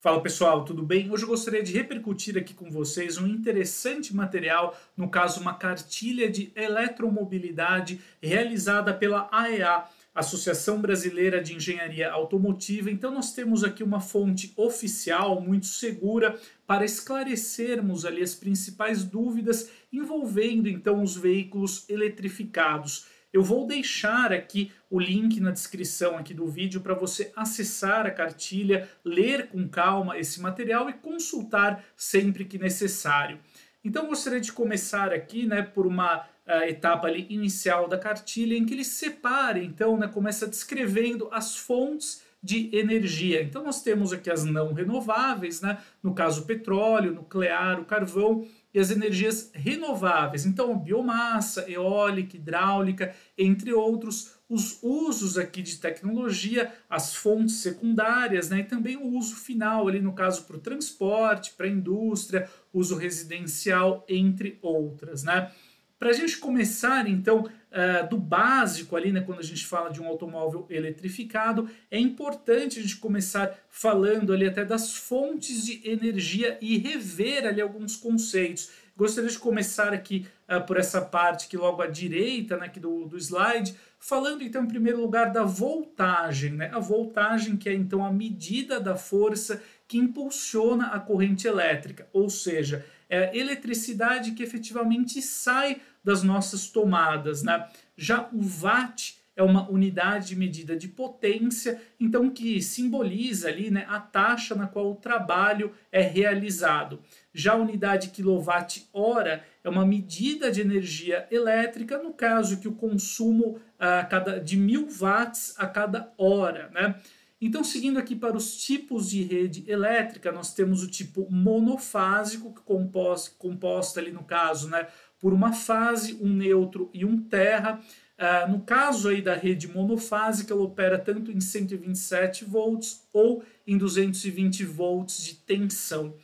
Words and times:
Fala 0.00 0.22
pessoal, 0.22 0.64
tudo 0.64 0.80
bem? 0.80 1.10
Hoje 1.10 1.24
eu 1.24 1.28
gostaria 1.28 1.60
de 1.60 1.72
repercutir 1.72 2.38
aqui 2.38 2.54
com 2.54 2.70
vocês 2.70 3.18
um 3.18 3.26
interessante 3.26 4.14
material, 4.14 4.78
no 4.96 5.10
caso, 5.10 5.40
uma 5.40 5.54
cartilha 5.54 6.30
de 6.30 6.52
eletromobilidade 6.54 8.00
realizada 8.22 8.94
pela 8.94 9.28
AEA, 9.32 9.86
Associação 10.14 10.80
Brasileira 10.80 11.42
de 11.42 11.56
Engenharia 11.56 12.12
Automotiva. 12.12 12.92
Então, 12.92 13.10
nós 13.12 13.32
temos 13.32 13.64
aqui 13.64 13.82
uma 13.82 13.98
fonte 13.98 14.52
oficial 14.56 15.40
muito 15.40 15.66
segura 15.66 16.38
para 16.64 16.84
esclarecermos 16.84 18.04
ali 18.04 18.22
as 18.22 18.36
principais 18.36 19.02
dúvidas 19.02 19.68
envolvendo 19.92 20.68
então 20.68 21.02
os 21.02 21.16
veículos 21.16 21.84
eletrificados. 21.88 23.17
Eu 23.32 23.42
vou 23.42 23.66
deixar 23.66 24.32
aqui 24.32 24.72
o 24.88 24.98
link 24.98 25.38
na 25.40 25.50
descrição 25.50 26.16
aqui 26.16 26.32
do 26.32 26.46
vídeo 26.46 26.80
para 26.80 26.94
você 26.94 27.30
acessar 27.36 28.06
a 28.06 28.10
cartilha, 28.10 28.88
ler 29.04 29.48
com 29.48 29.68
calma 29.68 30.18
esse 30.18 30.40
material 30.40 30.88
e 30.88 30.94
consultar 30.94 31.84
sempre 31.94 32.44
que 32.46 32.58
necessário. 32.58 33.38
Então 33.84 34.06
gostaria 34.06 34.40
de 34.40 34.52
começar 34.52 35.12
aqui, 35.12 35.46
né, 35.46 35.62
por 35.62 35.86
uma 35.86 36.26
uh, 36.46 36.64
etapa 36.66 37.06
ali 37.06 37.26
inicial 37.28 37.86
da 37.86 37.98
cartilha 37.98 38.56
em 38.56 38.64
que 38.64 38.74
ele 38.74 38.84
separa, 38.84 39.58
então, 39.58 39.96
né, 39.96 40.08
começa 40.08 40.46
descrevendo 40.46 41.28
as 41.30 41.56
fontes 41.56 42.22
de 42.42 42.70
energia. 42.72 43.42
Então 43.42 43.64
nós 43.64 43.82
temos 43.82 44.12
aqui 44.12 44.30
as 44.30 44.44
não 44.44 44.72
renováveis, 44.72 45.60
né, 45.60 45.78
no 46.02 46.14
caso 46.14 46.46
petróleo, 46.46 47.12
nuclear, 47.12 47.80
o 47.80 47.84
carvão 47.84 48.46
e 48.72 48.78
as 48.78 48.90
energias 48.90 49.50
renováveis. 49.54 50.46
Então, 50.46 50.78
biomassa, 50.78 51.68
eólica, 51.68 52.36
hidráulica, 52.36 53.14
entre 53.36 53.72
outros, 53.72 54.34
os 54.48 54.78
usos 54.82 55.36
aqui 55.36 55.62
de 55.62 55.78
tecnologia, 55.78 56.72
as 56.88 57.14
fontes 57.14 57.56
secundárias, 57.56 58.50
né, 58.50 58.60
e 58.60 58.64
também 58.64 58.96
o 58.96 59.16
uso 59.16 59.34
final 59.36 59.88
ali 59.88 60.00
no 60.00 60.12
caso 60.12 60.44
para 60.44 60.56
o 60.56 60.60
transporte, 60.60 61.54
para 61.56 61.66
a 61.66 61.70
indústria, 61.70 62.48
uso 62.72 62.96
residencial, 62.96 64.04
entre 64.08 64.58
outras, 64.62 65.24
né? 65.24 65.50
Para 65.98 66.10
a 66.10 66.12
gente 66.12 66.38
começar, 66.38 67.08
então, 67.08 67.48
uh, 67.72 68.08
do 68.08 68.16
básico 68.16 68.96
ali, 68.96 69.12
né, 69.12 69.20
quando 69.20 69.40
a 69.40 69.44
gente 69.44 69.66
fala 69.66 69.90
de 69.90 70.00
um 70.00 70.06
automóvel 70.06 70.66
eletrificado, 70.70 71.68
é 71.90 71.98
importante 71.98 72.78
a 72.78 72.82
gente 72.82 72.96
começar 72.96 73.58
falando 73.70 74.32
ali 74.32 74.46
até 74.46 74.64
das 74.64 74.94
fontes 74.94 75.64
de 75.64 75.88
energia 75.88 76.58
e 76.60 76.78
rever 76.78 77.46
ali 77.46 77.60
alguns 77.60 77.96
conceitos. 77.96 78.70
Gostaria 78.96 79.30
de 79.30 79.38
começar 79.38 79.92
aqui 79.92 80.26
uh, 80.48 80.64
por 80.66 80.76
essa 80.76 81.00
parte 81.00 81.48
que 81.48 81.56
logo 81.56 81.80
à 81.80 81.86
direita 81.86 82.56
né, 82.56 82.66
aqui 82.66 82.80
do, 82.80 83.06
do 83.06 83.16
slide, 83.16 83.74
falando 83.98 84.42
então 84.42 84.64
em 84.64 84.68
primeiro 84.68 85.00
lugar 85.00 85.32
da 85.32 85.44
voltagem, 85.44 86.52
né? 86.52 86.70
A 86.72 86.78
voltagem 86.78 87.56
que 87.56 87.68
é 87.68 87.74
então 87.74 88.04
a 88.04 88.12
medida 88.12 88.80
da 88.80 88.96
força 88.96 89.62
que 89.86 89.98
impulsiona 89.98 90.88
a 90.88 91.00
corrente 91.00 91.46
elétrica, 91.46 92.06
ou 92.12 92.28
seja, 92.28 92.84
é 93.08 93.36
eletricidade 93.36 94.32
que 94.32 94.42
efetivamente 94.42 95.22
sai 95.22 95.80
das 96.02 96.22
nossas 96.22 96.68
tomadas. 96.68 97.42
Né? 97.42 97.66
Já 97.96 98.28
o 98.32 98.40
watt 98.62 99.18
é 99.38 99.42
uma 99.42 99.70
unidade 99.70 100.28
de 100.28 100.36
medida 100.36 100.76
de 100.76 100.88
potência, 100.88 101.80
então 102.00 102.28
que 102.28 102.60
simboliza 102.60 103.48
ali 103.48 103.70
né, 103.70 103.86
a 103.88 104.00
taxa 104.00 104.52
na 104.56 104.66
qual 104.66 104.90
o 104.90 104.96
trabalho 104.96 105.72
é 105.92 106.02
realizado. 106.02 107.00
Já 107.32 107.52
a 107.52 107.56
unidade 107.56 108.08
quilowatt-hora 108.08 109.44
é 109.62 109.68
uma 109.68 109.86
medida 109.86 110.50
de 110.50 110.60
energia 110.60 111.28
elétrica, 111.30 112.02
no 112.02 112.12
caso 112.12 112.58
que 112.58 112.66
o 112.66 112.74
consumo 112.74 113.60
a 113.78 114.04
cada, 114.04 114.40
de 114.40 114.56
mil 114.56 114.88
watts 115.00 115.54
a 115.56 115.68
cada 115.68 116.12
hora. 116.18 116.68
Né? 116.74 116.96
Então, 117.40 117.62
seguindo 117.62 117.98
aqui 117.98 118.16
para 118.16 118.36
os 118.36 118.56
tipos 118.56 119.10
de 119.10 119.22
rede 119.22 119.64
elétrica, 119.70 120.32
nós 120.32 120.52
temos 120.52 120.82
o 120.82 120.88
tipo 120.88 121.28
monofásico, 121.30 122.52
que 122.52 122.60
composto, 122.62 123.36
composto 123.38 124.00
ali 124.00 124.10
no 124.10 124.24
caso, 124.24 124.68
né, 124.68 124.88
por 125.20 125.32
uma 125.32 125.52
fase, 125.52 126.18
um 126.20 126.28
neutro 126.28 126.90
e 126.92 127.04
um 127.04 127.16
terra. 127.16 127.80
Uh, 128.18 128.50
no 128.50 128.60
caso 128.62 129.08
aí 129.08 129.22
da 129.22 129.34
rede 129.34 129.68
monofásica, 129.68 130.52
ela 130.52 130.62
opera 130.62 130.98
tanto 130.98 131.30
em 131.30 131.40
127 131.40 132.44
volts 132.44 133.08
ou 133.12 133.44
em 133.64 133.78
220 133.78 134.64
volts 134.64 135.22
de 135.22 135.34
tensão. 135.34 136.14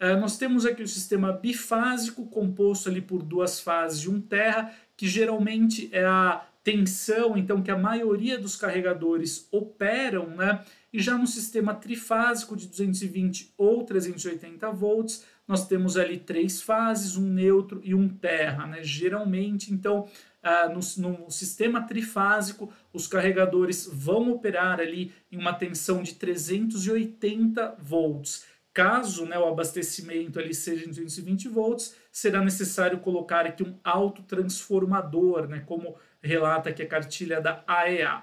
Uh, 0.00 0.18
nós 0.20 0.36
temos 0.36 0.66
aqui 0.66 0.82
o 0.82 0.88
sistema 0.88 1.32
bifásico, 1.32 2.26
composto 2.26 2.88
ali 2.88 3.00
por 3.00 3.22
duas 3.22 3.60
fases 3.60 4.00
de 4.00 4.10
um 4.10 4.20
terra, 4.20 4.74
que 4.96 5.06
geralmente 5.06 5.88
é 5.92 6.04
a 6.04 6.44
tensão, 6.64 7.36
então, 7.36 7.62
que 7.62 7.70
a 7.70 7.76
maioria 7.76 8.38
dos 8.38 8.56
carregadores 8.56 9.46
operam, 9.52 10.28
né? 10.28 10.64
E 10.90 10.98
já 10.98 11.18
no 11.18 11.26
sistema 11.26 11.74
trifásico 11.74 12.56
de 12.56 12.66
220 12.66 13.52
ou 13.58 13.84
380 13.84 14.70
volts, 14.70 15.24
nós 15.46 15.68
temos 15.68 15.98
ali 15.98 16.18
três 16.18 16.62
fases, 16.62 17.16
um 17.16 17.28
neutro 17.28 17.80
e 17.84 17.94
um 17.94 18.08
terra, 18.08 18.66
né? 18.66 18.82
Geralmente, 18.82 19.74
então, 19.74 20.08
ah, 20.42 20.68
no, 20.68 20.80
no, 20.98 21.30
sistema 21.30 21.82
trifásico, 21.82 22.72
os 22.92 23.06
carregadores 23.06 23.86
vão 23.92 24.30
operar 24.30 24.80
ali 24.80 25.12
em 25.30 25.36
uma 25.36 25.52
tensão 25.52 26.02
de 26.02 26.14
380 26.14 27.76
volts. 27.78 28.46
Caso 28.72 29.24
né, 29.26 29.38
o 29.38 29.46
abastecimento 29.46 30.38
ali 30.38 30.52
seja 30.52 30.84
em 30.84 30.88
220 30.88 31.48
volts, 31.48 31.94
será 32.14 32.40
necessário 32.40 33.00
colocar 33.00 33.44
aqui 33.44 33.64
um 33.64 33.76
autotransformador, 33.82 35.48
né, 35.48 35.64
como 35.66 35.96
relata 36.22 36.70
aqui 36.70 36.80
a 36.80 36.86
cartilha 36.86 37.40
da 37.40 37.64
AEA. 37.66 38.22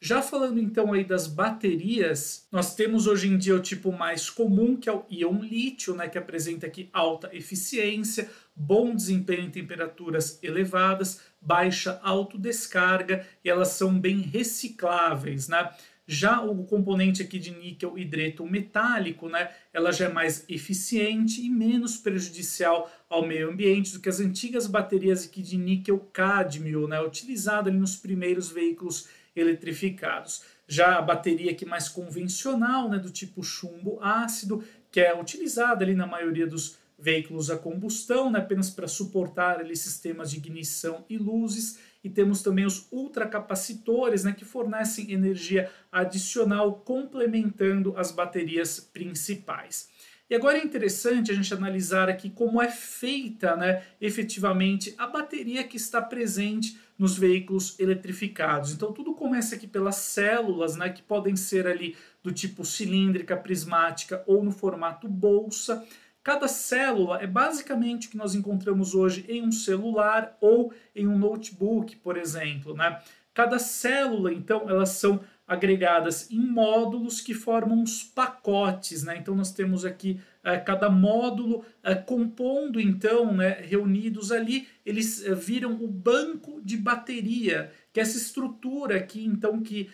Já 0.00 0.22
falando 0.22 0.58
então 0.58 0.94
aí 0.94 1.04
das 1.04 1.26
baterias, 1.26 2.48
nós 2.50 2.74
temos 2.74 3.06
hoje 3.06 3.28
em 3.28 3.36
dia 3.36 3.54
o 3.54 3.60
tipo 3.60 3.92
mais 3.92 4.30
comum, 4.30 4.74
que 4.74 4.88
é 4.88 4.92
o 4.92 5.04
íon 5.10 5.40
lítio, 5.40 5.94
né, 5.94 6.08
que 6.08 6.16
apresenta 6.16 6.66
aqui 6.66 6.88
alta 6.94 7.28
eficiência, 7.34 8.30
bom 8.54 8.94
desempenho 8.94 9.42
em 9.42 9.50
temperaturas 9.50 10.38
elevadas, 10.42 11.20
baixa 11.38 12.00
autodescarga 12.02 13.26
e 13.44 13.50
elas 13.50 13.68
são 13.68 14.00
bem 14.00 14.20
recicláveis, 14.20 15.46
né? 15.46 15.70
Já 16.06 16.40
o 16.40 16.64
componente 16.64 17.20
aqui 17.20 17.36
de 17.36 17.50
níquel 17.50 17.98
hidreto 17.98 18.46
metálico, 18.46 19.28
né, 19.28 19.50
ela 19.72 19.90
já 19.90 20.04
é 20.04 20.12
mais 20.12 20.44
eficiente 20.48 21.44
e 21.44 21.50
menos 21.50 21.96
prejudicial 21.96 22.88
ao 23.08 23.26
meio 23.26 23.50
ambiente 23.50 23.92
do 23.92 24.00
que 24.00 24.08
as 24.08 24.20
antigas 24.20 24.68
baterias 24.68 25.24
aqui 25.24 25.42
de 25.42 25.56
níquel 25.56 25.98
cádmio, 26.12 26.86
né, 26.86 27.00
utilizada 27.00 27.72
nos 27.72 27.96
primeiros 27.96 28.50
veículos 28.50 29.08
eletrificados. 29.34 30.42
Já 30.68 30.96
a 30.96 31.02
bateria 31.02 31.50
aqui 31.50 31.66
mais 31.66 31.88
convencional, 31.88 32.88
né, 32.88 32.98
do 32.98 33.10
tipo 33.10 33.42
chumbo 33.42 33.98
ácido, 34.00 34.62
que 34.92 35.00
é 35.00 35.18
utilizada 35.18 35.84
ali 35.84 35.94
na 35.94 36.06
maioria 36.06 36.46
dos 36.46 36.78
veículos 36.98 37.50
a 37.50 37.58
combustão, 37.58 38.30
né, 38.30 38.38
apenas 38.38 38.70
para 38.70 38.88
suportar 38.88 39.60
ali 39.60 39.76
sistemas 39.76 40.30
de 40.30 40.38
ignição 40.38 41.04
e 41.10 41.18
luzes, 41.18 41.78
e 42.06 42.08
temos 42.08 42.40
também 42.40 42.64
os 42.64 42.86
ultracapacitores, 42.92 44.22
né, 44.22 44.32
que 44.32 44.44
fornecem 44.44 45.10
energia 45.10 45.68
adicional 45.90 46.74
complementando 46.84 47.96
as 47.96 48.12
baterias 48.12 48.78
principais. 48.78 49.88
E 50.30 50.34
agora 50.36 50.56
é 50.56 50.64
interessante 50.64 51.32
a 51.32 51.34
gente 51.34 51.52
analisar 51.52 52.08
aqui 52.08 52.30
como 52.30 52.62
é 52.62 52.68
feita 52.70 53.56
né, 53.56 53.82
efetivamente 54.00 54.94
a 54.96 55.08
bateria 55.08 55.64
que 55.64 55.76
está 55.76 56.00
presente 56.00 56.78
nos 56.96 57.18
veículos 57.18 57.76
eletrificados. 57.80 58.72
Então 58.72 58.92
tudo 58.92 59.12
começa 59.12 59.56
aqui 59.56 59.66
pelas 59.66 59.96
células, 59.96 60.76
né, 60.76 60.88
que 60.88 61.02
podem 61.02 61.34
ser 61.34 61.66
ali 61.66 61.96
do 62.22 62.30
tipo 62.30 62.64
cilíndrica, 62.64 63.36
prismática 63.36 64.22
ou 64.28 64.44
no 64.44 64.52
formato 64.52 65.08
bolsa. 65.08 65.84
Cada 66.26 66.48
célula 66.48 67.22
é 67.22 67.26
basicamente 67.28 68.08
o 68.08 68.10
que 68.10 68.16
nós 68.16 68.34
encontramos 68.34 68.96
hoje 68.96 69.24
em 69.28 69.46
um 69.46 69.52
celular 69.52 70.36
ou 70.40 70.74
em 70.92 71.06
um 71.06 71.16
notebook, 71.16 71.94
por 71.98 72.16
exemplo. 72.16 72.74
Né? 72.74 73.00
Cada 73.32 73.60
célula, 73.60 74.32
então, 74.32 74.68
elas 74.68 74.88
são 74.88 75.20
agregadas 75.46 76.28
em 76.28 76.40
módulos 76.40 77.20
que 77.20 77.32
formam 77.32 77.80
os 77.80 78.02
pacotes. 78.02 79.04
Né? 79.04 79.18
Então, 79.18 79.36
nós 79.36 79.52
temos 79.52 79.84
aqui 79.84 80.20
cada 80.64 80.88
módulo 80.88 81.64
uh, 81.82 82.04
compondo, 82.04 82.80
então, 82.80 83.34
né, 83.34 83.58
reunidos 83.62 84.30
ali, 84.30 84.68
eles 84.84 85.26
uh, 85.26 85.34
viram 85.34 85.72
o 85.72 85.88
banco 85.88 86.60
de 86.62 86.76
bateria, 86.76 87.72
que 87.92 87.98
é 87.98 88.02
essa 88.02 88.16
estrutura 88.16 88.96
aqui, 88.96 89.24
então, 89.24 89.62
que 89.62 89.88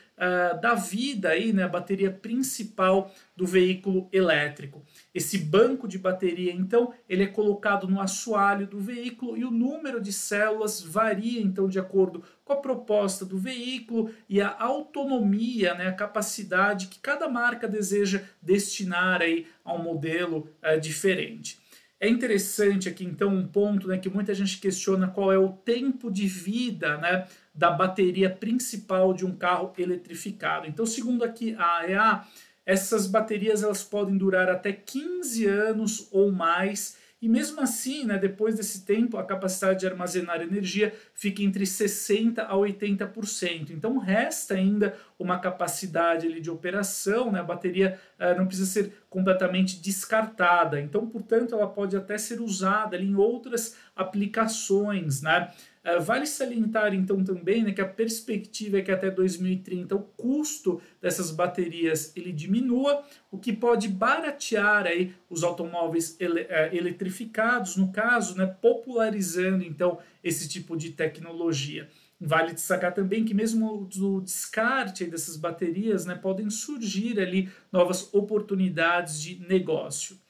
dá 0.60 0.74
vida 0.74 1.30
aí, 1.30 1.52
né, 1.52 1.64
a 1.64 1.68
bateria 1.68 2.10
principal 2.10 3.12
do 3.36 3.46
veículo 3.46 4.08
elétrico. 4.12 4.84
Esse 5.14 5.38
banco 5.38 5.88
de 5.88 5.98
bateria, 5.98 6.52
então, 6.52 6.92
ele 7.08 7.22
é 7.22 7.26
colocado 7.26 7.88
no 7.88 8.00
assoalho 8.00 8.66
do 8.66 8.78
veículo 8.78 9.36
e 9.36 9.44
o 9.44 9.50
número 9.50 10.00
de 10.00 10.12
células 10.12 10.80
varia, 10.80 11.40
então, 11.40 11.68
de 11.68 11.78
acordo 11.78 12.24
com 12.44 12.52
a 12.52 12.56
proposta 12.56 13.24
do 13.24 13.38
veículo 13.38 14.10
e 14.28 14.40
a 14.40 14.56
autonomia, 14.58 15.74
né, 15.74 15.86
a 15.86 15.92
capacidade 15.92 16.88
que 16.88 16.98
cada 16.98 17.28
marca 17.28 17.68
deseja 17.68 18.22
destinar 18.40 19.22
aí 19.22 19.46
a 19.64 19.74
um 19.74 19.82
modelo 19.82 20.48
uh, 20.62 20.80
diferente. 20.80 21.60
É 22.00 22.08
interessante 22.08 22.88
aqui, 22.88 23.04
então, 23.04 23.28
um 23.32 23.46
ponto 23.46 23.86
né, 23.86 23.96
que 23.96 24.08
muita 24.08 24.34
gente 24.34 24.58
questiona 24.58 25.06
qual 25.06 25.32
é 25.32 25.38
o 25.38 25.50
tempo 25.50 26.10
de 26.10 26.26
vida 26.26 26.96
né, 26.96 27.28
da 27.54 27.70
bateria 27.70 28.28
principal 28.28 29.14
de 29.14 29.24
um 29.24 29.36
carro 29.36 29.72
eletrificado. 29.78 30.66
Então, 30.66 30.84
segundo 30.84 31.22
aqui 31.22 31.54
a 31.56 31.78
AEA, 31.78 32.24
essas 32.66 33.06
baterias 33.06 33.62
elas 33.62 33.84
podem 33.84 34.16
durar 34.16 34.48
até 34.48 34.72
15 34.72 35.46
anos 35.46 36.08
ou 36.10 36.32
mais 36.32 36.96
e 37.22 37.28
mesmo 37.28 37.60
assim, 37.60 38.04
né, 38.04 38.18
depois 38.18 38.56
desse 38.56 38.84
tempo, 38.84 39.16
a 39.16 39.22
capacidade 39.22 39.78
de 39.78 39.86
armazenar 39.86 40.42
energia 40.42 40.92
fica 41.14 41.40
entre 41.40 41.62
60% 41.62 42.40
a 42.40 42.56
80%. 42.56 43.70
Então 43.70 43.96
resta 43.96 44.54
ainda 44.54 44.96
uma 45.16 45.38
capacidade 45.38 46.26
ali, 46.26 46.40
de 46.40 46.50
operação, 46.50 47.30
né, 47.30 47.38
a 47.38 47.44
bateria 47.44 47.96
uh, 48.18 48.36
não 48.36 48.44
precisa 48.44 48.68
ser 48.68 48.92
completamente 49.08 49.80
descartada. 49.80 50.80
Então, 50.80 51.06
portanto, 51.06 51.54
ela 51.54 51.68
pode 51.68 51.96
até 51.96 52.18
ser 52.18 52.40
usada 52.40 52.96
ali, 52.96 53.06
em 53.06 53.14
outras 53.14 53.76
aplicações. 53.94 55.22
Né? 55.22 55.48
Uh, 55.84 56.00
vale 56.00 56.26
salientar 56.26 56.94
então 56.94 57.24
também 57.24 57.64
né, 57.64 57.72
que 57.72 57.80
a 57.80 57.88
perspectiva 57.88 58.78
é 58.78 58.82
que 58.82 58.92
até 58.92 59.10
2030 59.10 59.96
o 59.96 60.00
custo 60.00 60.80
dessas 61.00 61.32
baterias 61.32 62.12
ele 62.14 62.30
diminua, 62.30 63.02
o 63.32 63.38
que 63.38 63.52
pode 63.52 63.88
baratear 63.88 64.86
aí 64.86 65.12
os 65.28 65.42
automóveis 65.42 66.16
ele, 66.20 66.42
uh, 66.42 66.72
eletrificados, 66.72 67.76
no 67.76 67.90
caso, 67.90 68.38
né, 68.38 68.46
popularizando 68.46 69.64
então 69.64 69.98
esse 70.22 70.48
tipo 70.48 70.76
de 70.76 70.90
tecnologia. 70.90 71.88
Vale 72.24 72.52
destacar 72.52 72.94
também 72.94 73.24
que 73.24 73.34
mesmo 73.34 73.84
do 73.86 74.20
descarte 74.20 75.04
dessas 75.04 75.36
baterias, 75.36 76.06
né, 76.06 76.14
podem 76.14 76.48
surgir 76.48 77.18
ali 77.18 77.50
novas 77.72 78.14
oportunidades 78.14 79.20
de 79.20 79.40
negócio. 79.48 80.21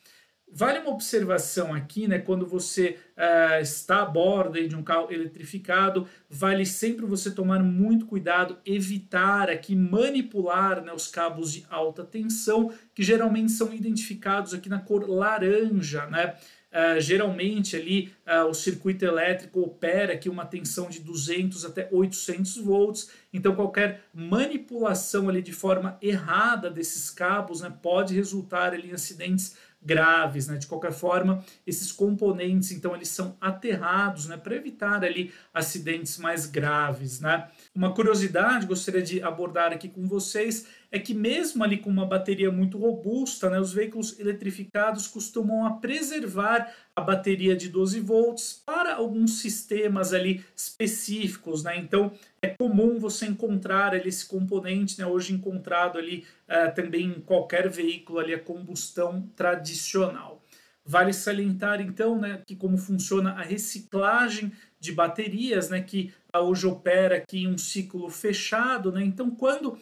Vale 0.54 0.81
uma 0.81 0.90
observação 0.90 1.72
aqui, 1.72 2.06
né? 2.06 2.19
Quando 2.19 2.46
você 2.46 2.99
uh, 3.16 3.62
está 3.62 4.02
a 4.02 4.04
bordo 4.04 4.69
de 4.69 4.76
um 4.76 4.82
carro 4.82 5.10
eletrificado, 5.10 6.06
vale 6.28 6.66
sempre 6.66 7.06
você 7.06 7.31
tomar 7.31 7.60
muito 7.62 8.04
cuidado, 8.04 8.58
evitar 8.66 9.49
aqui 9.49 9.75
manipular 9.75 10.84
né, 10.84 10.93
os 10.93 11.08
cabos 11.08 11.52
de 11.52 11.64
alta 11.70 12.04
tensão, 12.04 12.70
que 12.94 13.02
geralmente 13.02 13.50
são 13.50 13.72
identificados 13.72 14.52
aqui 14.52 14.69
na 14.69 14.78
cor 14.78 15.08
laranja, 15.08 16.04
né? 16.06 16.34
Uh, 16.70 16.98
geralmente 17.00 17.76
ali 17.76 18.14
uh, 18.26 18.46
o 18.46 18.55
circuito 18.55 19.05
elétrico 19.05 19.60
opera 19.60 20.14
aqui 20.14 20.31
uma 20.31 20.46
tensão 20.46 20.88
de 20.88 21.00
200 21.00 21.66
até 21.66 21.87
800 21.93 22.56
volts, 22.58 23.10
então 23.31 23.55
qualquer 23.55 24.05
manipulação 24.14 25.28
ali 25.28 25.43
de 25.43 25.52
forma 25.52 25.98
errada 26.00 26.70
desses 26.70 27.10
cabos 27.10 27.60
né, 27.60 27.70
pode 27.82 28.14
resultar 28.14 28.72
ali 28.72 28.88
em 28.88 28.94
acidentes 28.94 29.55
graves, 29.84 30.46
né? 30.46 30.56
De 30.56 30.67
qualquer 30.67 30.93
forma, 30.93 31.44
esses 31.67 31.90
componentes, 31.90 32.70
então, 32.70 32.94
eles 32.94 33.08
são 33.08 33.37
aterrados, 33.40 34.26
né? 34.26 34.37
Para 34.37 34.56
evitar 34.56 35.05
ali 35.05 35.32
acidentes 35.52 36.19
mais 36.19 36.46
graves, 36.46 37.20
né? 37.20 37.49
Uma 37.75 37.94
curiosidade 37.94 38.67
gostaria 38.67 39.02
de 39.02 39.23
abordar 39.23 39.73
aqui 39.73 39.88
com 39.88 40.06
vocês 40.06 40.67
é 40.93 40.99
que 40.99 41.15
mesmo 41.15 41.65
ali 41.65 41.79
com 41.79 41.89
uma 41.89 42.05
bateria 42.05 42.53
muito 42.53 42.77
robusta, 42.77 43.49
né, 43.49 43.59
os 43.59 43.73
veículos 43.73 44.21
eletrificados 44.21 45.09
costumam 45.09 45.65
a 45.65 45.71
preservar 45.71 46.71
a 46.94 47.00
bateria 47.00 47.56
de 47.56 47.71
12 47.71 47.99
volts 48.00 48.62
para 48.65 48.94
alguns 48.94 49.41
sistemas 49.41 50.12
ali 50.12 50.44
específicos, 50.55 51.65
né? 51.65 51.79
Então 51.79 52.12
é 52.43 52.49
comum 52.49 52.99
você 52.99 53.25
encontrar 53.25 53.94
ali 53.94 54.11
esse 54.11 54.27
componente, 54.27 54.99
né, 54.99 55.06
hoje 55.06 55.33
encontrado 55.33 55.99
ali 55.99 56.27
uh, 56.47 56.75
também 56.75 57.06
em 57.06 57.21
qualquer 57.21 57.71
veículo 57.71 58.19
ali 58.19 58.35
a 58.35 58.39
combustão 58.39 59.27
tradicional. 59.35 60.43
Vale 60.85 61.15
salientar 61.15 61.81
então, 61.81 62.19
né, 62.21 62.43
que 62.47 62.55
como 62.55 62.77
funciona 62.77 63.31
a 63.31 63.43
reciclagem 63.43 64.53
de 64.79 64.93
baterias, 64.93 65.71
né, 65.71 65.81
que 65.81 66.12
hoje 66.35 66.67
opera 66.67 67.17
aqui 67.17 67.44
em 67.44 67.49
um 67.49 67.56
ciclo 67.56 68.11
fechado, 68.11 68.91
né? 68.91 69.03
Então 69.03 69.31
quando 69.31 69.79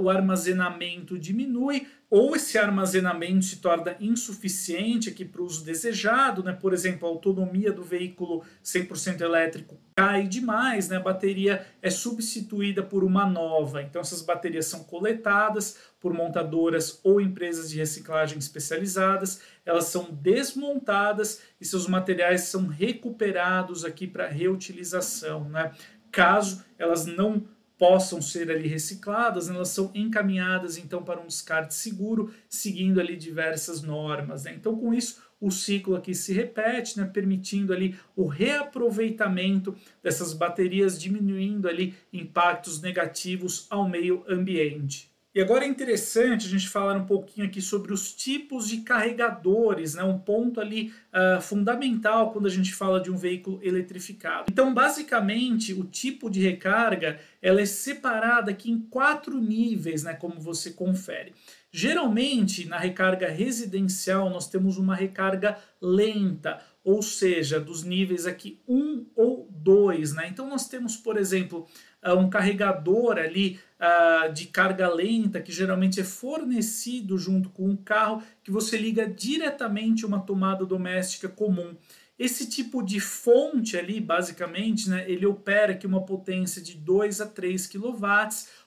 o 0.00 0.08
armazenamento 0.08 1.18
diminui, 1.18 1.86
ou 2.08 2.36
esse 2.36 2.56
armazenamento 2.56 3.44
se 3.44 3.56
torna 3.56 3.96
insuficiente 3.98 5.08
aqui 5.08 5.24
para 5.24 5.42
o 5.42 5.44
uso 5.44 5.64
desejado, 5.64 6.44
né? 6.44 6.52
por 6.52 6.72
exemplo, 6.72 7.08
a 7.08 7.10
autonomia 7.10 7.72
do 7.72 7.82
veículo 7.82 8.44
100% 8.62 9.20
elétrico 9.20 9.76
cai 9.96 10.28
demais, 10.28 10.88
né? 10.88 10.96
a 10.96 11.00
bateria 11.00 11.66
é 11.82 11.90
substituída 11.90 12.84
por 12.84 13.02
uma 13.02 13.26
nova. 13.26 13.82
Então, 13.82 14.00
essas 14.00 14.22
baterias 14.22 14.66
são 14.66 14.84
coletadas 14.84 15.76
por 15.98 16.14
montadoras 16.14 17.00
ou 17.02 17.20
empresas 17.20 17.70
de 17.70 17.78
reciclagem 17.78 18.38
especializadas, 18.38 19.40
elas 19.66 19.86
são 19.86 20.08
desmontadas 20.12 21.42
e 21.60 21.64
seus 21.64 21.88
materiais 21.88 22.42
são 22.42 22.68
recuperados 22.68 23.84
aqui 23.84 24.06
para 24.06 24.28
reutilização. 24.28 25.48
Né? 25.48 25.72
Caso 26.12 26.62
elas 26.78 27.06
não 27.06 27.44
possam 27.78 28.22
ser 28.22 28.50
ali 28.50 28.68
recicladas, 28.68 29.48
elas 29.48 29.68
são 29.68 29.90
encaminhadas 29.94 30.78
então 30.78 31.02
para 31.02 31.20
um 31.20 31.26
descarte 31.26 31.74
seguro, 31.74 32.32
seguindo 32.48 33.00
ali 33.00 33.16
diversas 33.16 33.82
normas. 33.82 34.44
Né? 34.44 34.54
Então, 34.54 34.76
com 34.76 34.94
isso, 34.94 35.22
o 35.40 35.50
ciclo 35.50 35.96
aqui 35.96 36.14
se 36.14 36.32
repete, 36.32 36.98
né? 36.98 37.04
permitindo 37.04 37.72
ali 37.72 37.96
o 38.16 38.26
reaproveitamento 38.26 39.76
dessas 40.02 40.32
baterias, 40.32 41.00
diminuindo 41.00 41.68
ali 41.68 41.94
impactos 42.12 42.80
negativos 42.80 43.66
ao 43.68 43.88
meio 43.88 44.24
ambiente. 44.28 45.13
E 45.34 45.40
agora 45.40 45.64
é 45.64 45.68
interessante 45.68 46.46
a 46.46 46.48
gente 46.48 46.68
falar 46.68 46.96
um 46.96 47.06
pouquinho 47.06 47.48
aqui 47.48 47.60
sobre 47.60 47.92
os 47.92 48.14
tipos 48.14 48.68
de 48.68 48.82
carregadores, 48.82 49.94
né? 49.94 50.04
um 50.04 50.16
ponto 50.16 50.60
ali 50.60 50.92
uh, 51.12 51.42
fundamental 51.42 52.30
quando 52.30 52.46
a 52.46 52.50
gente 52.50 52.72
fala 52.72 53.00
de 53.00 53.10
um 53.10 53.16
veículo 53.16 53.58
eletrificado. 53.60 54.44
Então, 54.48 54.72
basicamente, 54.72 55.72
o 55.72 55.82
tipo 55.82 56.30
de 56.30 56.40
recarga 56.40 57.18
ela 57.42 57.60
é 57.60 57.66
separada 57.66 58.52
aqui 58.52 58.70
em 58.70 58.78
quatro 58.78 59.36
níveis, 59.40 60.04
né? 60.04 60.14
como 60.14 60.38
você 60.40 60.70
confere. 60.70 61.32
Geralmente, 61.72 62.68
na 62.68 62.78
recarga 62.78 63.28
residencial, 63.28 64.30
nós 64.30 64.48
temos 64.48 64.78
uma 64.78 64.94
recarga 64.94 65.58
lenta, 65.82 66.60
ou 66.84 67.02
seja, 67.02 67.58
dos 67.58 67.82
níveis 67.82 68.24
aqui 68.24 68.60
1 68.68 69.06
ou 69.16 69.48
2. 69.50 70.12
Né? 70.12 70.28
Então, 70.28 70.48
nós 70.48 70.68
temos, 70.68 70.96
por 70.96 71.16
exemplo, 71.16 71.66
ah, 72.00 72.14
um 72.14 72.30
carregador 72.30 73.18
ali 73.18 73.58
uh, 73.84 74.32
de 74.32 74.46
carga 74.46 74.88
lenta, 74.88 75.40
que 75.40 75.52
geralmente 75.52 76.00
é 76.00 76.04
fornecido 76.04 77.18
junto 77.18 77.50
com 77.50 77.70
o 77.70 77.76
carro, 77.76 78.22
que 78.42 78.50
você 78.50 78.78
liga 78.78 79.06
diretamente 79.06 80.06
uma 80.06 80.20
tomada 80.20 80.64
doméstica 80.64 81.28
comum. 81.28 81.76
Esse 82.18 82.48
tipo 82.48 82.80
de 82.80 83.00
fonte 83.00 83.76
ali, 83.76 84.00
basicamente, 84.00 84.88
né, 84.88 85.04
ele 85.10 85.26
opera 85.26 85.72
aqui 85.72 85.86
uma 85.86 86.04
potência 86.04 86.62
de 86.62 86.74
2 86.74 87.20
a 87.20 87.26
3 87.26 87.66
kW, 87.66 88.06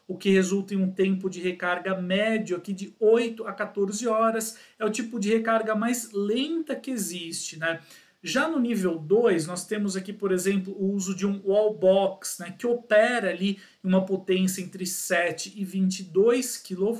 o 0.05 0.17
que 0.17 0.29
resulta 0.29 0.73
em 0.73 0.77
um 0.77 0.91
tempo 0.91 1.29
de 1.29 1.39
recarga 1.41 1.99
médio 1.99 2.57
aqui 2.57 2.73
de 2.73 2.93
8 2.99 3.47
a 3.47 3.53
14 3.53 4.05
horas. 4.07 4.57
É 4.77 4.85
o 4.85 4.89
tipo 4.89 5.19
de 5.19 5.29
recarga 5.29 5.75
mais 5.75 6.11
lenta 6.11 6.75
que 6.75 6.91
existe, 6.91 7.57
né? 7.57 7.79
Já 8.23 8.47
no 8.47 8.59
nível 8.59 8.97
2, 8.97 9.45
nós 9.45 9.65
temos 9.65 9.95
aqui, 9.95 10.11
por 10.11 10.31
exemplo, 10.31 10.73
o 10.73 10.91
uso 10.91 11.15
de 11.15 11.25
um 11.25 11.39
wallbox, 11.45 12.39
né, 12.39 12.55
que 12.57 12.65
opera 12.65 13.29
ali 13.29 13.59
uma 13.83 14.05
potência 14.05 14.61
entre 14.61 14.85
7 14.85 15.53
e 15.55 15.63
22 15.63 16.57
kW, 16.57 16.97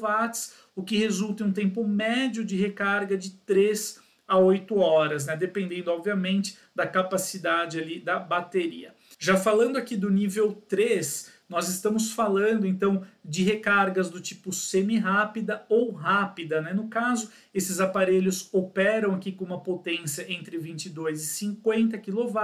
o 0.75 0.83
que 0.83 0.97
resulta 0.97 1.43
em 1.43 1.47
um 1.47 1.51
tempo 1.51 1.87
médio 1.87 2.45
de 2.45 2.55
recarga 2.55 3.17
de 3.17 3.31
3 3.31 3.99
a 4.27 4.37
8 4.37 4.77
horas, 4.77 5.25
né, 5.25 5.35
dependendo, 5.35 5.89
obviamente, 5.89 6.57
da 6.75 6.85
capacidade 6.85 7.79
ali 7.79 7.99
da 7.99 8.19
bateria. 8.19 8.93
Já 9.17 9.37
falando 9.37 9.77
aqui 9.77 9.97
do 9.97 10.11
nível 10.11 10.53
3, 10.67 11.31
nós 11.49 11.69
estamos 11.69 12.11
falando 12.11 12.65
então 12.67 13.03
de 13.23 13.43
recargas 13.43 14.09
do 14.09 14.19
tipo 14.19 14.51
semi-rápida 14.51 15.65
ou 15.69 15.91
rápida. 15.91 16.61
Né? 16.61 16.73
No 16.73 16.87
caso, 16.89 17.29
esses 17.53 17.79
aparelhos 17.79 18.49
operam 18.51 19.13
aqui 19.15 19.31
com 19.31 19.45
uma 19.45 19.61
potência 19.61 20.25
entre 20.31 20.57
22 20.57 21.21
e 21.21 21.25
50 21.25 21.97
kW 21.97 22.39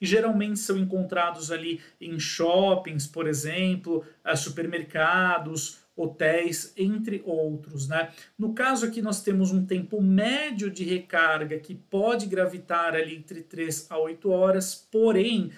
e 0.00 0.06
geralmente 0.06 0.60
são 0.60 0.76
encontrados 0.76 1.50
ali 1.50 1.80
em 2.00 2.18
shoppings, 2.20 3.06
por 3.06 3.26
exemplo, 3.26 4.04
supermercados, 4.36 5.78
hotéis, 5.96 6.72
entre 6.76 7.22
outros. 7.24 7.88
Né? 7.88 8.10
No 8.38 8.52
caso 8.52 8.84
aqui, 8.86 9.00
nós 9.00 9.22
temos 9.22 9.50
um 9.50 9.64
tempo 9.64 10.00
médio 10.02 10.70
de 10.70 10.84
recarga 10.84 11.58
que 11.58 11.74
pode 11.74 12.26
gravitar 12.26 12.94
ali 12.94 13.16
entre 13.16 13.40
3 13.40 13.86
a 13.90 13.98
8 13.98 14.30
horas, 14.30 14.74
porém 14.74 15.50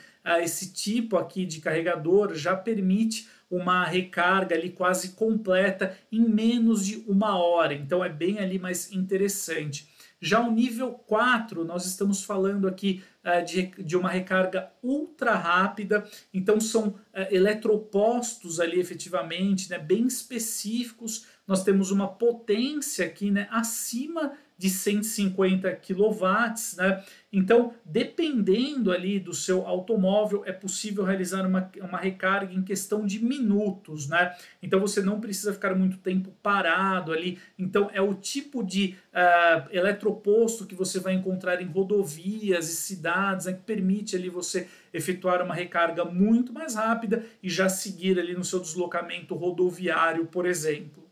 esse 0.42 0.72
tipo 0.72 1.16
aqui 1.16 1.46
de 1.46 1.60
carregador 1.60 2.34
já 2.34 2.56
permite 2.56 3.28
uma 3.50 3.84
recarga 3.84 4.54
ali 4.54 4.70
quase 4.70 5.10
completa 5.10 5.96
em 6.12 6.20
menos 6.20 6.84
de 6.84 7.02
uma 7.06 7.38
hora, 7.38 7.74
então 7.74 8.04
é 8.04 8.08
bem 8.08 8.38
ali 8.38 8.58
mais 8.58 8.92
interessante. 8.92 9.88
Já 10.20 10.40
o 10.40 10.50
nível 10.50 10.92
4, 10.92 11.64
nós 11.64 11.86
estamos 11.86 12.24
falando 12.24 12.66
aqui 12.66 13.02
uh, 13.24 13.44
de, 13.44 13.66
de 13.78 13.96
uma 13.96 14.10
recarga 14.10 14.70
ultra 14.82 15.34
rápida, 15.36 16.04
então 16.34 16.60
são 16.60 16.88
uh, 16.88 16.98
eletropostos 17.30 18.58
ali 18.58 18.80
efetivamente, 18.80 19.70
né, 19.70 19.78
bem 19.78 20.06
específicos. 20.06 21.26
Nós 21.46 21.62
temos 21.62 21.92
uma 21.92 22.08
potência 22.08 23.06
aqui 23.06 23.30
né, 23.30 23.46
acima 23.50 24.32
de 24.58 24.68
150 24.68 25.70
kW, 25.76 26.76
né? 26.76 27.04
Então, 27.32 27.74
dependendo 27.84 28.90
ali 28.90 29.20
do 29.20 29.32
seu 29.32 29.66
automóvel, 29.66 30.42
é 30.44 30.52
possível 30.52 31.04
realizar 31.04 31.46
uma, 31.46 31.70
uma 31.80 31.98
recarga 31.98 32.52
em 32.52 32.62
questão 32.62 33.06
de 33.06 33.22
minutos, 33.22 34.08
né? 34.08 34.34
Então 34.60 34.80
você 34.80 35.00
não 35.00 35.20
precisa 35.20 35.52
ficar 35.52 35.74
muito 35.76 35.98
tempo 35.98 36.32
parado 36.42 37.12
ali. 37.12 37.38
Então 37.56 37.88
é 37.92 38.00
o 38.00 38.14
tipo 38.14 38.64
de 38.64 38.96
uh, 39.12 39.68
eletroposto 39.70 40.66
que 40.66 40.74
você 40.74 40.98
vai 40.98 41.14
encontrar 41.14 41.62
em 41.62 41.66
rodovias 41.66 42.68
e 42.68 42.76
cidades, 42.76 43.46
né, 43.46 43.52
que 43.52 43.62
permite 43.62 44.16
ali 44.16 44.28
você 44.28 44.66
efetuar 44.92 45.42
uma 45.42 45.54
recarga 45.54 46.04
muito 46.04 46.52
mais 46.52 46.74
rápida 46.74 47.24
e 47.42 47.48
já 47.48 47.68
seguir 47.68 48.18
ali 48.18 48.34
no 48.34 48.44
seu 48.44 48.58
deslocamento 48.58 49.34
rodoviário, 49.34 50.26
por 50.26 50.46
exemplo. 50.46 51.07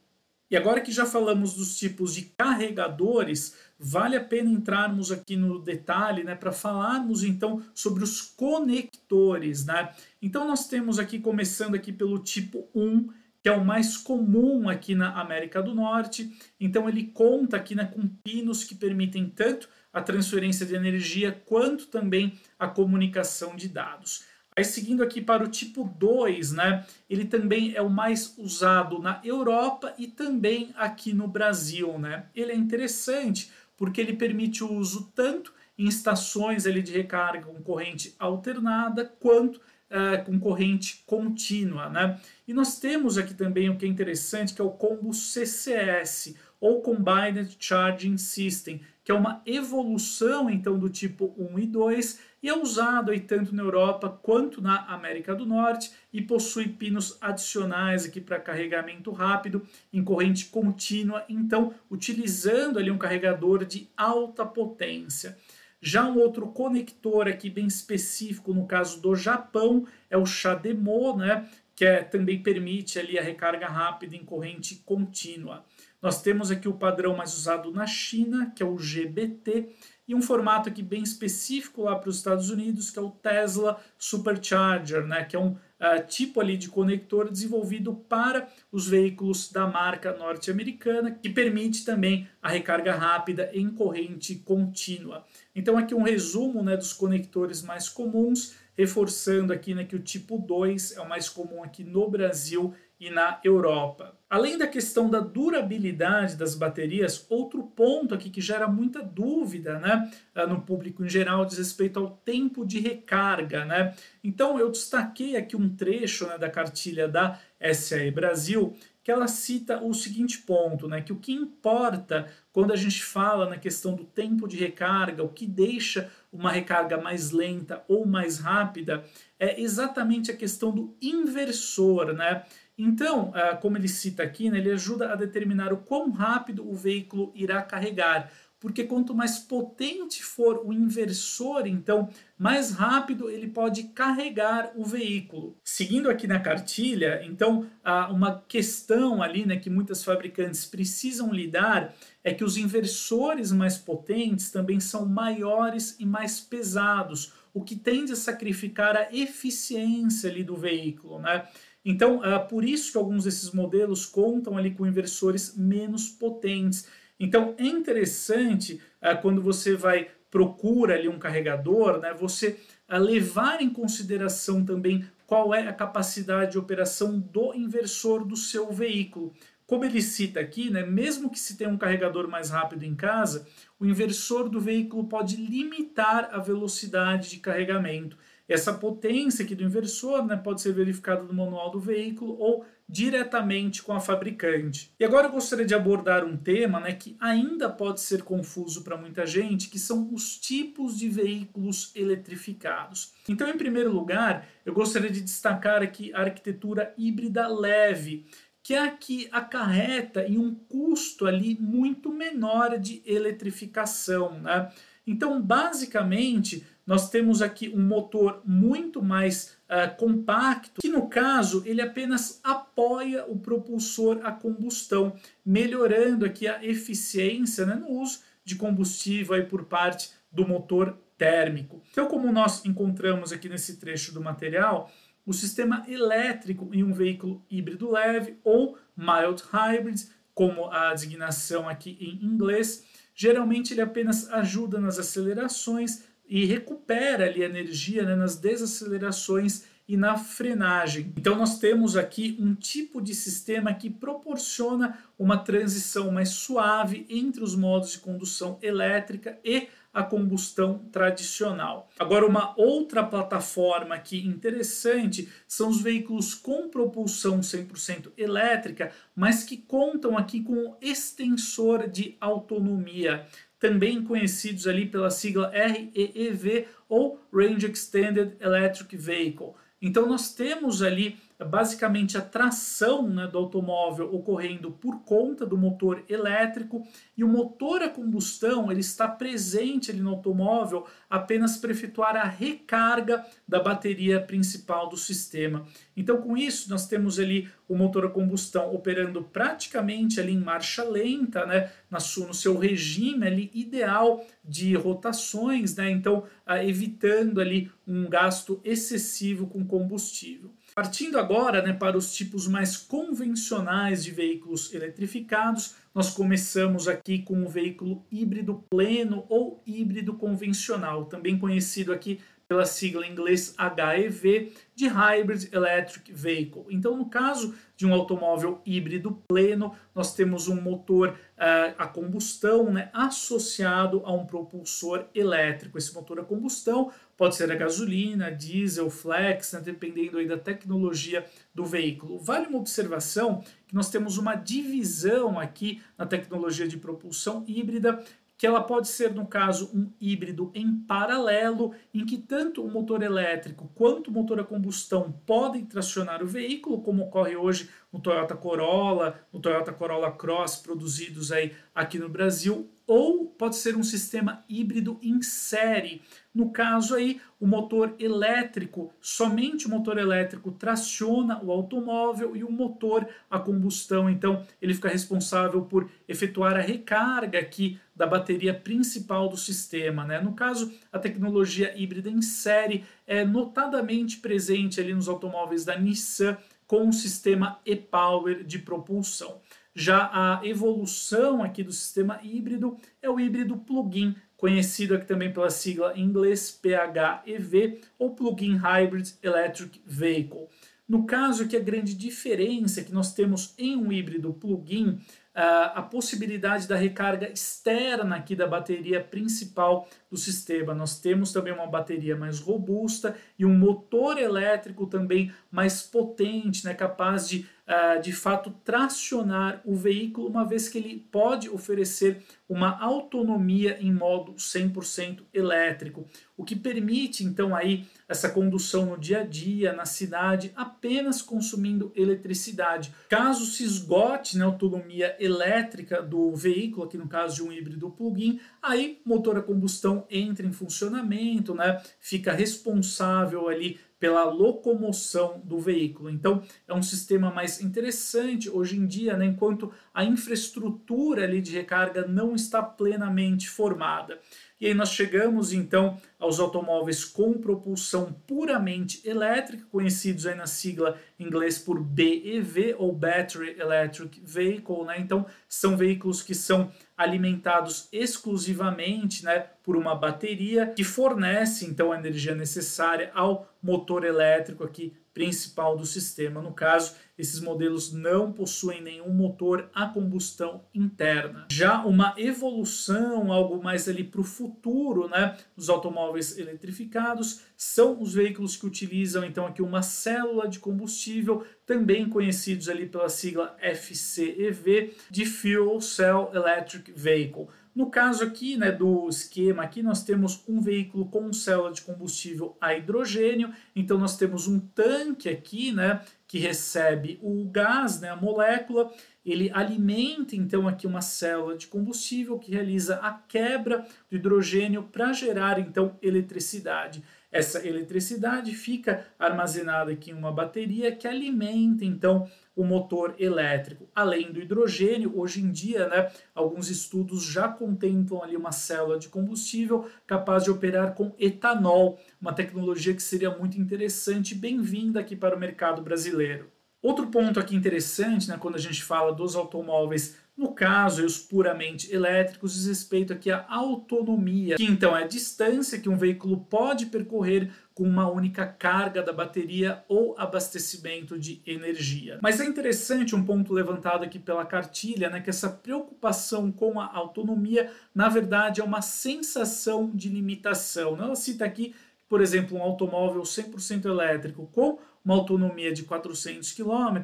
E 0.50 0.56
agora 0.56 0.80
que 0.80 0.92
já 0.92 1.04
falamos 1.04 1.54
dos 1.54 1.76
tipos 1.76 2.14
de 2.14 2.22
carregadores, 2.22 3.56
vale 3.78 4.16
a 4.16 4.22
pena 4.22 4.50
entrarmos 4.50 5.10
aqui 5.10 5.36
no 5.36 5.58
detalhe 5.58 6.22
né, 6.22 6.34
para 6.34 6.52
falarmos 6.52 7.24
então 7.24 7.62
sobre 7.74 8.04
os 8.04 8.20
conectores. 8.20 9.66
Né? 9.66 9.92
Então 10.22 10.46
nós 10.46 10.68
temos 10.68 10.98
aqui, 10.98 11.18
começando 11.18 11.74
aqui 11.74 11.92
pelo 11.92 12.18
tipo 12.20 12.68
1, 12.74 13.08
que 13.42 13.48
é 13.48 13.52
o 13.52 13.64
mais 13.64 13.96
comum 13.96 14.68
aqui 14.68 14.94
na 14.94 15.20
América 15.20 15.62
do 15.62 15.74
Norte. 15.74 16.30
Então 16.60 16.88
ele 16.88 17.04
conta 17.04 17.56
aqui 17.56 17.74
né, 17.74 17.84
com 17.84 18.06
pinos 18.06 18.62
que 18.62 18.74
permitem 18.74 19.28
tanto 19.28 19.68
a 19.92 20.00
transferência 20.00 20.64
de 20.66 20.74
energia 20.74 21.32
quanto 21.46 21.86
também 21.86 22.38
a 22.58 22.68
comunicação 22.68 23.56
de 23.56 23.68
dados. 23.68 24.24
Aí 24.56 24.64
seguindo 24.64 25.02
aqui 25.02 25.20
para 25.20 25.44
o 25.44 25.48
tipo 25.48 25.84
2, 25.84 26.52
né? 26.52 26.86
Ele 27.10 27.26
também 27.26 27.75
é 27.75 27.82
o 27.82 27.90
mais 27.90 28.34
usado 28.38 28.98
na 28.98 29.20
Europa 29.22 29.94
e 29.98 30.06
também 30.06 30.72
aqui 30.76 31.12
no 31.12 31.28
Brasil, 31.28 31.98
né? 31.98 32.25
Ele 32.34 32.52
é 32.52 32.56
interessante 32.56 33.50
porque 33.76 34.00
ele 34.00 34.14
permite 34.14 34.64
o 34.64 34.72
uso 34.72 35.12
tanto 35.14 35.52
em 35.78 35.86
estações 35.86 36.66
ali 36.66 36.82
de 36.82 36.90
recarga 36.90 37.44
com 37.44 37.62
corrente 37.62 38.14
alternada 38.18 39.04
quanto 39.20 39.56
uh, 39.56 40.25
com 40.25 40.38
corrente 40.38 41.02
contínua, 41.06 41.90
né? 41.90 42.18
E 42.48 42.54
nós 42.54 42.78
temos 42.78 43.18
aqui 43.18 43.34
também 43.34 43.68
o 43.68 43.76
que 43.76 43.84
é 43.84 43.88
interessante, 43.88 44.54
que 44.54 44.60
é 44.60 44.64
o 44.64 44.70
combo 44.70 45.12
CCS, 45.12 46.34
ou 46.60 46.80
Combined 46.80 47.56
Charging 47.58 48.16
System, 48.16 48.80
que 49.04 49.12
é 49.12 49.14
uma 49.14 49.40
evolução 49.46 50.50
então 50.50 50.78
do 50.78 50.90
tipo 50.90 51.34
1 51.38 51.58
e 51.60 51.66
2 51.66 52.20
e 52.42 52.48
é 52.48 52.56
usado 52.56 53.10
aí 53.10 53.20
tanto 53.20 53.54
na 53.54 53.62
Europa 53.62 54.08
quanto 54.22 54.60
na 54.60 54.84
América 54.86 55.34
do 55.34 55.46
Norte 55.46 55.90
e 56.12 56.20
possui 56.22 56.68
pinos 56.68 57.18
adicionais 57.20 58.04
aqui 58.04 58.20
para 58.20 58.38
carregamento 58.38 59.10
rápido 59.10 59.66
em 59.92 60.02
corrente 60.02 60.46
contínua, 60.46 61.25
então 61.28 61.75
utilizando 61.90 62.78
ali 62.78 62.90
um 62.90 62.98
carregador 62.98 63.64
de 63.64 63.88
alta 63.96 64.44
potência. 64.44 65.36
Já 65.80 66.06
um 66.06 66.18
outro 66.18 66.48
conector 66.48 67.28
aqui 67.28 67.50
bem 67.50 67.66
específico 67.66 68.52
no 68.52 68.66
caso 68.66 69.00
do 69.00 69.14
Japão 69.14 69.86
é 70.10 70.16
o 70.16 70.26
CHAdeMO, 70.26 71.16
né, 71.16 71.48
que 71.75 71.84
é, 71.84 72.02
também 72.02 72.42
permite 72.42 72.98
ali 72.98 73.18
a 73.18 73.22
recarga 73.22 73.68
rápida 73.68 74.16
em 74.16 74.25
corrente 74.25 74.82
contínua. 74.86 75.64
Nós 76.06 76.22
temos 76.22 76.52
aqui 76.52 76.68
o 76.68 76.72
padrão 76.72 77.16
mais 77.16 77.34
usado 77.34 77.72
na 77.72 77.84
China, 77.84 78.52
que 78.54 78.62
é 78.62 78.66
o 78.66 78.76
GBT, 78.76 79.70
e 80.06 80.14
um 80.14 80.22
formato 80.22 80.68
aqui 80.68 80.80
bem 80.80 81.02
específico 81.02 81.82
lá 81.82 81.96
para 81.96 82.08
os 82.08 82.18
Estados 82.18 82.48
Unidos, 82.48 82.92
que 82.92 82.98
é 83.00 83.02
o 83.02 83.10
Tesla 83.10 83.76
Supercharger, 83.98 85.04
né, 85.04 85.25
que 85.25 85.34
é 85.34 85.38
um 85.40 85.48
uh, 85.48 86.06
tipo 86.06 86.40
ali 86.40 86.56
de 86.56 86.68
conector 86.68 87.28
desenvolvido 87.28 87.92
para 87.92 88.46
os 88.70 88.88
veículos 88.88 89.50
da 89.50 89.66
marca 89.66 90.16
norte-americana, 90.16 91.10
que 91.10 91.28
permite 91.28 91.84
também 91.84 92.28
a 92.40 92.50
recarga 92.50 92.94
rápida 92.94 93.50
em 93.52 93.68
corrente 93.68 94.36
contínua. 94.36 95.25
Então 95.56 95.76
aqui 95.76 95.92
um 95.92 96.04
resumo 96.04 96.62
né, 96.62 96.76
dos 96.76 96.92
conectores 96.92 97.62
mais 97.62 97.88
comuns, 97.88 98.54
reforçando 98.76 99.52
aqui 99.52 99.75
né, 99.75 99.82
que 99.82 99.96
o 99.96 100.00
tipo 100.00 100.38
2 100.38 100.98
é 100.98 101.00
o 101.00 101.08
mais 101.08 101.28
comum 101.28 101.64
aqui 101.64 101.82
no 101.82 102.08
Brasil 102.08 102.72
e 102.98 103.10
na 103.10 103.40
Europa. 103.44 104.16
Além 104.28 104.58
da 104.58 104.66
questão 104.66 105.08
da 105.08 105.20
durabilidade 105.20 106.34
das 106.34 106.54
baterias, 106.54 107.24
outro 107.28 107.62
ponto 107.62 108.14
aqui 108.14 108.28
que 108.28 108.40
gera 108.40 108.66
muita 108.66 109.02
dúvida 109.02 109.78
né, 109.78 110.10
ah, 110.34 110.46
no 110.46 110.62
público 110.62 111.04
em 111.04 111.08
geral 111.08 111.44
diz 111.44 111.58
respeito 111.58 112.00
ao 112.00 112.10
tempo 112.10 112.66
de 112.66 112.80
recarga. 112.80 113.64
Né? 113.64 113.94
Então 114.24 114.58
eu 114.58 114.70
destaquei 114.70 115.36
aqui 115.36 115.56
um 115.56 115.68
trecho 115.68 116.26
né, 116.26 116.38
da 116.38 116.50
cartilha 116.50 117.06
da 117.06 117.38
SAE 117.72 118.10
Brasil 118.10 118.74
que 119.06 119.12
ela 119.12 119.28
cita 119.28 119.80
o 119.80 119.94
seguinte 119.94 120.38
ponto, 120.38 120.88
né, 120.88 121.00
que 121.00 121.12
o 121.12 121.20
que 121.20 121.32
importa 121.32 122.26
quando 122.52 122.72
a 122.72 122.76
gente 122.76 123.04
fala 123.04 123.48
na 123.48 123.56
questão 123.56 123.94
do 123.94 124.02
tempo 124.02 124.48
de 124.48 124.56
recarga, 124.56 125.22
o 125.22 125.28
que 125.28 125.46
deixa 125.46 126.10
uma 126.32 126.50
recarga 126.50 127.00
mais 127.00 127.30
lenta 127.30 127.84
ou 127.86 128.04
mais 128.04 128.40
rápida, 128.40 129.04
é 129.38 129.60
exatamente 129.60 130.32
a 130.32 130.36
questão 130.36 130.72
do 130.72 130.96
inversor, 131.00 132.12
né? 132.14 132.44
Então, 132.78 133.33
ah, 133.35 133.56
como 133.56 133.76
ele 133.76 133.88
cita 133.88 134.23
aqui, 134.23 134.50
né, 134.50 134.59
ele 134.59 134.71
ajuda 134.71 135.12
a 135.12 135.16
determinar 135.16 135.73
o 135.73 135.78
quão 135.78 136.11
rápido 136.11 136.68
o 136.68 136.75
veículo 136.75 137.33
irá 137.35 137.62
carregar, 137.62 138.30
porque 138.59 138.85
quanto 138.85 139.14
mais 139.14 139.38
potente 139.38 140.25
for 140.25 140.62
o 140.64 140.73
inversor, 140.73 141.66
então 141.66 142.09
mais 142.38 142.73
rápido 142.73 143.30
ele 143.30 143.49
pode 143.49 143.85
carregar 143.85 144.73
o 144.75 144.85
veículo. 144.85 145.56
Seguindo 145.62 146.11
aqui 146.11 146.26
na 146.26 146.40
cartilha, 146.40 147.23
então 147.25 147.66
uma 148.11 148.42
questão 148.49 149.23
ali 149.23 149.47
né, 149.47 149.56
que 149.56 149.71
muitas 149.71 150.02
fabricantes 150.02 150.64
precisam 150.64 151.33
lidar 151.33 151.95
é 152.25 152.33
que 152.33 152.42
os 152.42 152.56
inversores 152.56 153.52
mais 153.52 153.76
potentes 153.76 154.50
também 154.50 154.80
são 154.80 155.06
maiores 155.06 155.95
e 156.00 156.06
mais 156.06 156.40
pesados, 156.40 157.33
o 157.52 157.62
que 157.62 157.76
tende 157.76 158.12
a 158.12 158.16
sacrificar 158.16 158.97
a 158.97 159.14
eficiência 159.14 160.30
ali 160.30 160.42
do 160.42 160.56
veículo, 160.56 161.18
né? 161.21 161.47
Então, 161.88 162.18
uh, 162.18 162.48
por 162.48 162.64
isso 162.64 162.90
que 162.90 162.98
alguns 162.98 163.22
desses 163.22 163.52
modelos 163.52 164.04
contam 164.04 164.58
ali 164.58 164.72
com 164.72 164.84
inversores 164.84 165.56
menos 165.56 166.08
potentes. 166.08 166.88
Então, 167.18 167.54
é 167.56 167.64
interessante 167.64 168.82
uh, 169.00 169.22
quando 169.22 169.40
você 169.40 169.76
vai 169.76 170.08
procura 170.28 170.96
ali 170.96 171.06
um 171.06 171.18
carregador, 171.18 172.00
né, 172.00 172.12
você 172.12 172.58
uh, 172.90 172.98
levar 172.98 173.62
em 173.62 173.70
consideração 173.70 174.64
também 174.64 175.06
qual 175.28 175.54
é 175.54 175.68
a 175.68 175.72
capacidade 175.72 176.52
de 176.52 176.58
operação 176.58 177.20
do 177.20 177.54
inversor 177.54 178.24
do 178.24 178.36
seu 178.36 178.72
veículo. 178.72 179.32
Como 179.64 179.84
ele 179.84 180.02
cita 180.02 180.40
aqui, 180.40 180.68
né, 180.68 180.84
mesmo 180.84 181.30
que 181.30 181.38
se 181.38 181.56
tenha 181.56 181.70
um 181.70 181.78
carregador 181.78 182.28
mais 182.28 182.50
rápido 182.50 182.82
em 182.82 182.96
casa, 182.96 183.46
o 183.78 183.86
inversor 183.86 184.48
do 184.48 184.60
veículo 184.60 185.04
pode 185.04 185.36
limitar 185.36 186.30
a 186.32 186.38
velocidade 186.38 187.30
de 187.30 187.38
carregamento. 187.38 188.18
Essa 188.48 188.72
potência 188.72 189.44
aqui 189.44 189.54
do 189.54 189.64
inversor 189.64 190.24
né, 190.24 190.36
pode 190.36 190.62
ser 190.62 190.72
verificada 190.72 191.22
no 191.22 191.34
manual 191.34 191.70
do 191.70 191.80
veículo 191.80 192.36
ou 192.38 192.64
diretamente 192.88 193.82
com 193.82 193.92
a 193.92 194.00
fabricante. 194.00 194.92
E 195.00 195.04
agora 195.04 195.26
eu 195.26 195.32
gostaria 195.32 195.66
de 195.66 195.74
abordar 195.74 196.24
um 196.24 196.36
tema 196.36 196.78
né, 196.78 196.92
que 196.92 197.16
ainda 197.18 197.68
pode 197.68 198.00
ser 198.00 198.22
confuso 198.22 198.84
para 198.84 198.96
muita 198.96 199.26
gente, 199.26 199.68
que 199.68 199.78
são 199.78 200.08
os 200.12 200.38
tipos 200.38 200.96
de 200.96 201.08
veículos 201.08 201.90
eletrificados. 201.96 203.12
Então, 203.28 203.48
em 203.48 203.58
primeiro 203.58 203.90
lugar, 203.90 204.46
eu 204.64 204.72
gostaria 204.72 205.10
de 205.10 205.20
destacar 205.20 205.82
aqui 205.82 206.14
a 206.14 206.20
arquitetura 206.20 206.94
híbrida 206.96 207.48
leve, 207.48 208.26
que 208.62 208.74
é 208.74 208.78
a 208.78 208.90
que 208.90 209.28
acarreta 209.32 210.24
em 210.24 210.38
um 210.38 210.54
custo 210.54 211.26
ali 211.26 211.56
muito 211.60 212.12
menor 212.12 212.78
de 212.78 213.02
eletrificação. 213.04 214.40
Né? 214.40 214.72
Então, 215.06 215.40
basicamente, 215.40 216.66
nós 216.86 217.10
temos 217.10 217.42
aqui 217.42 217.68
um 217.68 217.82
motor 217.82 218.40
muito 218.44 219.02
mais 219.02 219.56
uh, 219.64 219.96
compacto, 219.96 220.80
que 220.80 220.88
no 220.88 221.08
caso 221.08 221.62
ele 221.66 221.82
apenas 221.82 222.40
apoia 222.44 223.24
o 223.26 223.36
propulsor 223.36 224.20
a 224.22 224.30
combustão, 224.30 225.14
melhorando 225.44 226.24
aqui 226.24 226.46
a 226.46 226.64
eficiência 226.64 227.66
né, 227.66 227.74
no 227.74 227.90
uso 227.90 228.20
de 228.44 228.54
combustível 228.54 229.34
aí 229.34 229.42
por 229.42 229.64
parte 229.64 230.12
do 230.30 230.46
motor 230.46 230.96
térmico. 231.18 231.82
Então, 231.90 232.06
como 232.06 232.30
nós 232.30 232.64
encontramos 232.64 233.32
aqui 233.32 233.48
nesse 233.48 233.78
trecho 233.78 234.14
do 234.14 234.20
material, 234.20 234.90
o 235.24 235.32
sistema 235.32 235.84
elétrico 235.88 236.70
em 236.72 236.84
um 236.84 236.92
veículo 236.92 237.44
híbrido 237.50 237.90
leve 237.90 238.38
ou 238.44 238.78
mild 238.96 239.42
hybrid, 239.50 240.06
como 240.32 240.70
a 240.70 240.92
designação 240.94 241.68
aqui 241.68 241.96
em 241.98 242.24
inglês, 242.24 242.84
geralmente 243.14 243.72
ele 243.72 243.80
apenas 243.80 244.30
ajuda 244.30 244.78
nas 244.78 244.98
acelerações, 244.98 246.04
e 246.28 246.45
recupera 246.45 247.26
ali 247.26 247.42
a 247.42 247.47
energia 247.47 248.04
né, 248.04 248.14
nas 248.14 248.37
desacelerações 248.37 249.64
e 249.88 249.97
na 249.97 250.16
frenagem. 250.16 251.12
Então 251.16 251.37
nós 251.37 251.59
temos 251.59 251.97
aqui 251.97 252.37
um 252.40 252.54
tipo 252.54 253.00
de 253.00 253.14
sistema 253.14 253.73
que 253.73 253.88
proporciona 253.88 254.99
uma 255.18 255.38
transição 255.38 256.11
mais 256.11 256.30
suave 256.30 257.06
entre 257.09 257.42
os 257.42 257.54
modos 257.54 257.92
de 257.92 257.99
condução 257.99 258.59
elétrica 258.61 259.38
e 259.45 259.68
a 259.97 260.02
combustão 260.02 260.80
tradicional. 260.92 261.88
Agora, 261.99 262.26
uma 262.26 262.52
outra 262.59 263.02
plataforma 263.02 263.95
aqui 263.95 264.26
interessante 264.26 265.26
são 265.49 265.71
os 265.71 265.80
veículos 265.80 266.35
com 266.35 266.68
propulsão 266.68 267.40
100% 267.40 268.12
elétrica, 268.18 268.92
mas 269.14 269.42
que 269.42 269.56
contam 269.56 270.18
aqui 270.18 270.42
com 270.42 270.76
extensor 270.83 271.88
de 271.88 272.14
autonomia, 272.21 273.26
também 273.58 274.02
conhecidos 274.02 274.66
ali 274.66 274.86
pela 274.86 275.10
sigla 275.10 275.50
REEV 275.50 276.66
ou 276.88 277.20
Range 277.32 277.66
Extended 277.66 278.36
Electric 278.40 278.96
Vehicle. 278.96 279.52
Então 279.80 280.06
nós 280.06 280.34
temos 280.34 280.82
ali 280.82 281.16
basicamente 281.44 282.16
a 282.16 282.22
tração 282.22 283.08
né, 283.08 283.26
do 283.26 283.36
automóvel 283.36 284.14
ocorrendo 284.14 284.70
por 284.70 285.02
conta 285.02 285.44
do 285.44 285.56
motor 285.56 286.02
elétrico 286.08 286.86
e 287.16 287.22
o 287.22 287.28
motor 287.28 287.82
a 287.82 287.88
combustão 287.88 288.70
ele 288.70 288.80
está 288.80 289.06
presente 289.06 289.90
ali 289.90 290.00
no 290.00 290.10
automóvel 290.10 290.86
apenas 291.10 291.58
para 291.58 291.70
efetuar 291.70 292.16
a 292.16 292.24
recarga 292.24 293.24
da 293.46 293.60
bateria 293.60 294.20
principal 294.20 294.88
do 294.88 294.96
sistema. 294.96 295.66
Então 295.96 296.22
com 296.22 296.36
isso 296.36 296.70
nós 296.70 296.88
temos 296.88 297.18
ali 297.18 297.48
o 297.68 297.76
motor 297.76 298.06
a 298.06 298.10
combustão 298.10 298.74
operando 298.74 299.22
praticamente 299.22 300.20
ali 300.20 300.32
em 300.32 300.40
marcha 300.40 300.84
lenta, 300.84 301.44
né, 301.44 301.70
no 301.90 302.34
seu 302.34 302.56
regime 302.56 303.26
ali 303.26 303.50
ideal 303.52 304.24
de 304.44 304.74
rotações, 304.74 305.74
né, 305.74 305.90
então 305.90 306.24
evitando 306.62 307.40
ali 307.40 307.70
um 307.86 308.08
gasto 308.08 308.60
excessivo 308.64 309.46
com 309.46 309.66
combustível. 309.66 310.50
Partindo 310.78 311.18
agora 311.18 311.62
né, 311.62 311.73
para 311.73 311.97
os 311.97 312.14
tipos 312.14 312.47
mais 312.47 312.76
convencionais 312.76 314.04
de 314.04 314.11
veículos 314.11 314.75
eletrificados, 314.75 315.75
nós 315.95 316.11
começamos 316.11 316.87
aqui 316.87 317.23
com 317.23 317.42
o 317.42 317.49
veículo 317.49 318.04
híbrido 318.12 318.62
pleno 318.68 319.25
ou 319.30 319.62
híbrido 319.66 320.12
convencional, 320.12 321.06
também 321.06 321.38
conhecido 321.38 321.95
aqui 321.95 322.21
pela 322.48 322.64
sigla 322.64 323.06
em 323.06 323.10
inglês 323.10 323.54
HEV, 323.58 324.52
de 324.74 324.86
Hybrid 324.86 325.48
Electric 325.52 326.12
Vehicle. 326.12 326.64
Então, 326.70 326.96
no 326.96 327.06
caso 327.06 327.54
de 327.76 327.86
um 327.86 327.92
automóvel 327.92 328.60
híbrido 328.64 329.22
pleno, 329.26 329.74
nós 329.94 330.14
temos 330.14 330.46
um 330.46 330.60
motor 330.60 331.10
uh, 331.10 331.74
a 331.76 331.86
combustão 331.86 332.72
né, 332.72 332.88
associado 332.92 334.02
a 334.04 334.12
um 334.12 334.24
propulsor 334.24 335.06
elétrico. 335.14 335.76
Esse 335.76 335.92
motor 335.94 336.20
a 336.20 336.24
combustão 336.24 336.92
pode 337.16 337.34
ser 337.34 337.50
a 337.50 337.56
gasolina, 337.56 338.30
diesel, 338.30 338.90
flex, 338.90 339.52
né, 339.52 339.60
dependendo 339.60 340.18
aí 340.18 340.26
da 340.26 340.38
tecnologia 340.38 341.24
do 341.54 341.64
veículo. 341.64 342.18
Vale 342.18 342.46
uma 342.46 342.58
observação 342.58 343.42
que 343.66 343.74
nós 343.74 343.90
temos 343.90 344.18
uma 344.18 344.36
divisão 344.36 345.38
aqui 345.38 345.82
na 345.98 346.06
tecnologia 346.06 346.68
de 346.68 346.76
propulsão 346.76 347.44
híbrida 347.48 348.04
que 348.36 348.46
ela 348.46 348.62
pode 348.62 348.88
ser, 348.88 349.14
no 349.14 349.26
caso, 349.26 349.70
um 349.74 349.90
híbrido 350.00 350.50
em 350.54 350.76
paralelo, 350.76 351.74
em 351.92 352.04
que 352.04 352.18
tanto 352.18 352.62
o 352.62 352.70
motor 352.70 353.02
elétrico 353.02 353.70
quanto 353.74 354.08
o 354.08 354.12
motor 354.12 354.38
a 354.40 354.44
combustão 354.44 355.12
podem 355.24 355.64
tracionar 355.64 356.22
o 356.22 356.26
veículo, 356.26 356.82
como 356.82 357.04
ocorre 357.04 357.34
hoje 357.34 357.70
no 357.90 357.98
Toyota 357.98 358.36
Corolla, 358.36 359.18
no 359.32 359.40
Toyota 359.40 359.72
Corolla 359.72 360.12
Cross, 360.12 360.56
produzidos 360.56 361.32
aí 361.32 361.52
aqui 361.74 361.98
no 361.98 362.10
Brasil, 362.10 362.68
ou 362.86 363.26
pode 363.26 363.56
ser 363.56 363.74
um 363.74 363.82
sistema 363.82 364.44
híbrido 364.48 364.98
em 365.02 365.20
série. 365.22 366.02
No 366.32 366.50
caso 366.52 366.94
aí, 366.94 367.20
o 367.40 367.46
motor 367.46 367.94
elétrico, 367.98 368.92
somente 369.00 369.66
o 369.66 369.70
motor 369.70 369.98
elétrico 369.98 370.52
traciona 370.52 371.42
o 371.42 371.50
automóvel 371.50 372.36
e 372.36 372.44
o 372.44 372.52
motor 372.52 373.08
a 373.30 373.38
combustão, 373.38 374.08
então 374.08 374.44
ele 374.60 374.74
fica 374.74 374.88
responsável 374.88 375.62
por 375.62 375.90
efetuar 376.06 376.54
a 376.54 376.60
recarga 376.60 377.38
aqui 377.38 377.80
da 377.96 378.06
bateria 378.06 378.52
principal 378.52 379.28
do 379.28 379.36
sistema, 379.36 380.04
né? 380.04 380.20
No 380.20 380.34
caso, 380.34 380.70
a 380.92 380.98
tecnologia 380.98 381.72
híbrida 381.76 382.10
em 382.10 382.20
série 382.20 382.84
é 383.06 383.24
notadamente 383.24 384.18
presente 384.18 384.78
ali 384.78 384.92
nos 384.92 385.08
automóveis 385.08 385.64
da 385.64 385.78
Nissan 385.78 386.36
com 386.66 386.88
o 386.88 386.92
sistema 386.92 387.58
e-Power 387.64 388.44
de 388.44 388.58
propulsão. 388.58 389.40
Já 389.74 390.10
a 390.12 390.40
evolução 390.44 391.42
aqui 391.42 391.62
do 391.62 391.72
sistema 391.72 392.20
híbrido 392.22 392.76
é 393.00 393.08
o 393.08 393.20
híbrido 393.20 393.56
plug-in, 393.56 394.14
conhecido 394.36 394.94
aqui 394.94 395.06
também 395.06 395.32
pela 395.32 395.50
sigla 395.50 395.92
em 395.96 396.04
inglês 396.04 396.50
PHEV 396.50 397.80
ou 397.98 398.14
Plug-in 398.14 398.56
Hybrid 398.56 399.14
Electric 399.22 399.80
Vehicle. 399.86 400.48
No 400.88 401.04
caso 401.04 401.42
aqui, 401.42 401.56
a 401.56 401.60
grande 401.60 401.94
diferença 401.94 402.82
que 402.82 402.92
nós 402.92 403.12
temos 403.12 403.54
em 403.58 403.76
um 403.76 403.90
híbrido 403.90 404.32
plug-in 404.32 405.00
a 405.36 405.82
possibilidade 405.82 406.66
da 406.66 406.76
recarga 406.76 407.28
externa 407.30 408.16
aqui 408.16 408.34
da 408.34 408.46
bateria 408.46 409.02
principal 409.04 409.86
do 410.10 410.16
sistema. 410.16 410.74
Nós 410.74 410.98
temos 410.98 411.30
também 411.30 411.52
uma 411.52 411.66
bateria 411.66 412.16
mais 412.16 412.40
robusta 412.40 413.14
e 413.38 413.44
um 413.44 413.54
motor 413.54 414.18
elétrico 414.18 414.86
também 414.86 415.30
mais 415.50 415.82
potente, 415.82 416.64
né, 416.64 416.72
capaz 416.72 417.28
de 417.28 417.46
uh, 417.66 418.00
de 418.00 418.12
fato 418.12 418.50
tracionar 418.64 419.60
o 419.64 419.74
veículo, 419.74 420.28
uma 420.28 420.44
vez 420.44 420.68
que 420.68 420.78
ele 420.78 421.06
pode 421.10 421.48
oferecer 421.50 422.22
uma 422.48 422.78
autonomia 422.80 423.76
em 423.80 423.92
modo 423.92 424.34
100% 424.34 425.22
elétrico, 425.34 426.06
o 426.36 426.44
que 426.44 426.54
permite 426.54 427.24
então 427.24 427.56
aí 427.56 427.86
essa 428.08 428.28
condução 428.28 428.86
no 428.86 428.98
dia 428.98 429.20
a 429.20 429.24
dia, 429.24 429.72
na 429.72 429.84
cidade, 429.84 430.52
apenas 430.54 431.20
consumindo 431.20 431.90
eletricidade. 431.96 432.92
Caso 433.08 433.44
se 433.46 433.64
esgote 433.64 434.38
né, 434.38 434.44
a 434.44 434.46
autonomia 434.46 435.16
elétrica 435.18 436.00
do 436.00 436.34
veículo, 436.36 436.86
aqui 436.86 436.96
no 436.96 437.08
caso 437.08 437.36
de 437.36 437.42
um 437.42 437.52
híbrido 437.52 437.90
plug-in, 437.90 438.38
aí 438.62 439.00
motor 439.04 439.36
a 439.38 439.42
combustão 439.42 440.06
entra 440.08 440.46
em 440.46 440.52
funcionamento, 440.52 441.54
né, 441.54 441.82
fica 441.98 442.32
responsável 442.32 443.48
ali 443.48 443.80
pela 443.99 444.25
locomoção 444.25 445.41
do 445.45 445.59
veículo. 445.59 446.11
Então, 446.11 446.43
é 446.69 446.75
um 446.75 446.82
sistema 446.82 447.30
mais 447.30 447.61
interessante 447.61 448.50
hoje 448.50 448.76
em 448.76 448.87
dia, 448.87 449.17
né, 449.17 449.26
enquanto 449.26 449.73
a 449.93 450.04
infraestrutura 450.04 451.25
ali 451.25 451.41
de 451.41 451.52
recarga 451.52 452.06
não 452.06 452.35
está 452.35 452.63
plenamente 452.63 453.49
formada. 453.49 454.21
E 454.58 454.66
aí 454.66 454.75
nós 454.75 454.90
chegamos 454.90 455.52
então 455.52 456.00
aos 456.19 456.40
automóveis 456.40 457.04
com 457.04 457.34
propulsão 457.34 458.14
puramente 458.26 459.06
elétrica, 459.06 459.66
conhecidos 459.71 460.26
aí 460.26 460.34
na 460.34 460.47
sigla 460.47 460.99
em 461.19 461.25
inglês 461.26 461.58
por 461.58 461.78
BEV 461.78 462.75
ou 462.78 462.90
Battery 462.90 463.58
Electric 463.58 464.19
Vehicle, 464.25 464.84
né? 464.84 464.99
Então 464.99 465.26
são 465.47 465.76
veículos 465.76 466.23
que 466.23 466.34
são 466.34 466.73
alimentados 466.97 467.88
exclusivamente, 467.92 469.23
né, 469.23 469.40
por 469.62 469.76
uma 469.76 469.95
bateria 469.95 470.66
que 470.69 470.82
fornece 470.82 471.66
então 471.66 471.92
a 471.92 471.99
energia 471.99 472.34
necessária 472.34 473.10
ao 473.14 473.54
motor 473.62 474.04
elétrico 474.04 474.64
aqui 474.64 474.95
principal 475.12 475.76
do 475.76 475.84
sistema. 475.84 476.40
No 476.40 476.52
caso, 476.52 476.95
esses 477.18 477.40
modelos 477.40 477.92
não 477.92 478.32
possuem 478.32 478.82
nenhum 478.82 479.10
motor 479.10 479.70
a 479.74 479.86
combustão 479.86 480.64
interna. 480.74 481.46
Já 481.50 481.84
uma 481.84 482.14
evolução, 482.18 483.32
algo 483.32 483.62
mais 483.62 483.88
ali 483.88 484.04
para 484.04 484.20
o 484.20 484.24
futuro, 484.24 485.08
né, 485.08 485.36
dos 485.56 485.68
automóveis 485.68 486.38
eletrificados, 486.38 487.40
são 487.56 488.00
os 488.02 488.14
veículos 488.14 488.56
que 488.56 488.66
utilizam 488.66 489.24
então 489.24 489.46
aqui 489.46 489.62
uma 489.62 489.82
célula 489.82 490.48
de 490.48 490.58
combustível, 490.58 491.44
também 491.64 492.08
conhecidos 492.08 492.68
ali 492.68 492.86
pela 492.86 493.08
sigla 493.08 493.56
FCEV, 493.60 494.94
de 495.10 495.24
Fuel 495.24 495.80
Cell 495.80 496.30
Electric 496.34 496.92
Vehicle. 496.92 497.46
No 497.76 497.90
caso 497.90 498.24
aqui, 498.24 498.56
né, 498.56 498.72
do 498.72 499.06
esquema 499.06 499.62
aqui, 499.62 499.82
nós 499.82 500.02
temos 500.02 500.42
um 500.48 500.62
veículo 500.62 501.10
com 501.10 501.30
célula 501.30 501.70
de 501.70 501.82
combustível 501.82 502.56
a 502.58 502.74
hidrogênio, 502.74 503.52
então 503.74 503.98
nós 503.98 504.16
temos 504.16 504.48
um 504.48 504.58
tanque 504.58 505.28
aqui, 505.28 505.72
né, 505.72 506.00
que 506.26 506.39
recebe 506.39 507.19
o 507.23 507.45
gás, 507.49 508.00
né, 508.00 508.10
a 508.10 508.17
molécula, 508.17 508.93
ele 509.25 509.50
alimenta 509.52 510.34
então 510.34 510.67
aqui 510.67 510.86
uma 510.86 511.00
célula 511.00 511.56
de 511.56 511.67
combustível 511.67 512.39
que 512.39 512.52
realiza 512.52 512.97
a 512.97 513.12
quebra 513.12 513.86
do 514.10 514.17
hidrogênio 514.17 514.82
para 514.84 515.12
gerar 515.12 515.58
então 515.58 515.97
eletricidade. 516.02 517.02
Essa 517.36 517.68
eletricidade 517.68 518.54
fica 518.54 519.06
armazenada 519.18 519.92
aqui 519.92 520.10
em 520.10 520.14
uma 520.14 520.32
bateria 520.32 520.90
que 520.90 521.06
alimenta 521.06 521.84
então 521.84 522.26
o 522.56 522.64
motor 522.64 523.14
elétrico. 523.18 523.86
Além 523.94 524.32
do 524.32 524.40
hidrogênio, 524.40 525.12
hoje 525.14 525.42
em 525.42 525.52
dia, 525.52 525.86
né, 525.86 526.10
alguns 526.34 526.70
estudos 526.70 527.22
já 527.22 527.46
contemplam 527.46 528.22
ali 528.22 528.34
uma 528.38 528.52
célula 528.52 528.99
de 528.99 529.10
combustível 529.10 529.86
capaz 530.06 530.44
de 530.44 530.50
operar 530.50 530.94
com 530.94 531.14
etanol, 531.18 532.00
uma 532.18 532.32
tecnologia 532.32 532.94
que 532.94 533.02
seria 533.02 533.28
muito 533.36 533.60
interessante 533.60 534.32
e 534.32 534.38
bem-vinda 534.38 535.00
aqui 535.00 535.14
para 535.14 535.36
o 535.36 535.38
mercado 535.38 535.82
brasileiro. 535.82 536.50
Outro 536.80 537.08
ponto 537.08 537.38
aqui 537.38 537.54
interessante, 537.54 538.30
né, 538.30 538.38
quando 538.40 538.54
a 538.54 538.60
gente 538.60 538.82
fala 538.82 539.12
dos 539.12 539.36
automóveis 539.36 540.16
no 540.36 540.52
caso, 540.52 541.02
os 541.02 541.16
puramente 541.16 541.90
elétricos 541.90 542.52
diz 542.52 542.66
respeito 542.66 543.10
aqui 543.10 543.30
à 543.30 543.46
autonomia, 543.49 544.56
que 544.56 544.66
então 544.66 544.94
é 544.94 545.04
a 545.04 545.06
distância 545.06 545.78
que 545.80 545.88
um 545.88 545.96
veículo 545.96 546.44
pode 546.50 546.86
percorrer 546.86 547.50
com 547.72 547.84
uma 547.84 548.06
única 548.10 548.46
carga 548.46 549.02
da 549.02 549.14
bateria 549.14 549.82
ou 549.88 550.14
abastecimento 550.18 551.18
de 551.18 551.40
energia. 551.46 552.18
Mas 552.22 552.38
é 552.38 552.44
interessante 552.44 553.16
um 553.16 553.25
ponto 553.25 553.50
levantado 553.52 554.04
aqui 554.04 554.18
pela 554.18 554.44
cartilha, 554.44 555.08
né, 555.08 555.20
que 555.20 555.30
essa 555.30 555.49
preocupação 555.49 556.52
com 556.52 556.78
a 556.78 556.94
autonomia, 556.94 557.70
na 557.94 558.10
verdade, 558.10 558.60
é 558.60 558.64
uma 558.64 558.82
sensação 558.82 559.90
de 559.94 560.10
limitação. 560.10 560.96
Né? 560.96 561.04
Ela 561.04 561.16
cita 561.16 561.46
aqui, 561.46 561.75
por 562.10 562.20
exemplo, 562.20 562.58
um 562.58 562.62
automóvel 562.62 563.22
100% 563.22 563.86
elétrico 563.86 564.46
com 564.52 564.78
uma 565.02 565.14
autonomia 565.14 565.72
de 565.72 565.84
400 565.84 566.52
km 566.52 566.99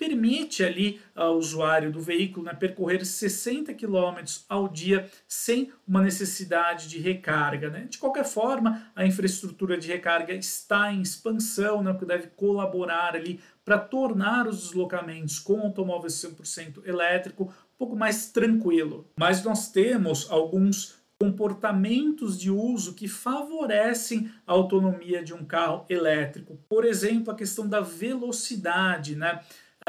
permite 0.00 0.64
ali 0.64 0.98
ao 1.14 1.36
usuário 1.36 1.92
do 1.92 2.00
veículo 2.00 2.46
né, 2.46 2.54
percorrer 2.54 3.04
60 3.04 3.74
km 3.74 4.24
ao 4.48 4.66
dia 4.66 5.06
sem 5.28 5.70
uma 5.86 6.00
necessidade 6.00 6.88
de 6.88 6.98
recarga. 6.98 7.68
Né? 7.68 7.86
De 7.86 7.98
qualquer 7.98 8.24
forma, 8.24 8.90
a 8.96 9.04
infraestrutura 9.04 9.76
de 9.76 9.88
recarga 9.88 10.32
está 10.32 10.90
em 10.90 11.02
expansão, 11.02 11.82
né, 11.82 11.90
o 11.90 11.98
que 11.98 12.06
deve 12.06 12.28
colaborar 12.28 13.14
ali 13.14 13.40
para 13.62 13.76
tornar 13.76 14.46
os 14.46 14.62
deslocamentos 14.62 15.38
com 15.38 15.60
automóvel 15.60 16.08
100% 16.08 16.86
elétrico 16.86 17.44
um 17.44 17.78
pouco 17.78 17.94
mais 17.94 18.30
tranquilo. 18.30 19.06
Mas 19.18 19.44
nós 19.44 19.70
temos 19.70 20.30
alguns 20.30 20.98
comportamentos 21.20 22.40
de 22.40 22.50
uso 22.50 22.94
que 22.94 23.06
favorecem 23.06 24.30
a 24.46 24.52
autonomia 24.52 25.22
de 25.22 25.34
um 25.34 25.44
carro 25.44 25.84
elétrico. 25.90 26.58
Por 26.66 26.86
exemplo, 26.86 27.30
a 27.30 27.36
questão 27.36 27.68
da 27.68 27.82
velocidade, 27.82 29.14
né? 29.14 29.40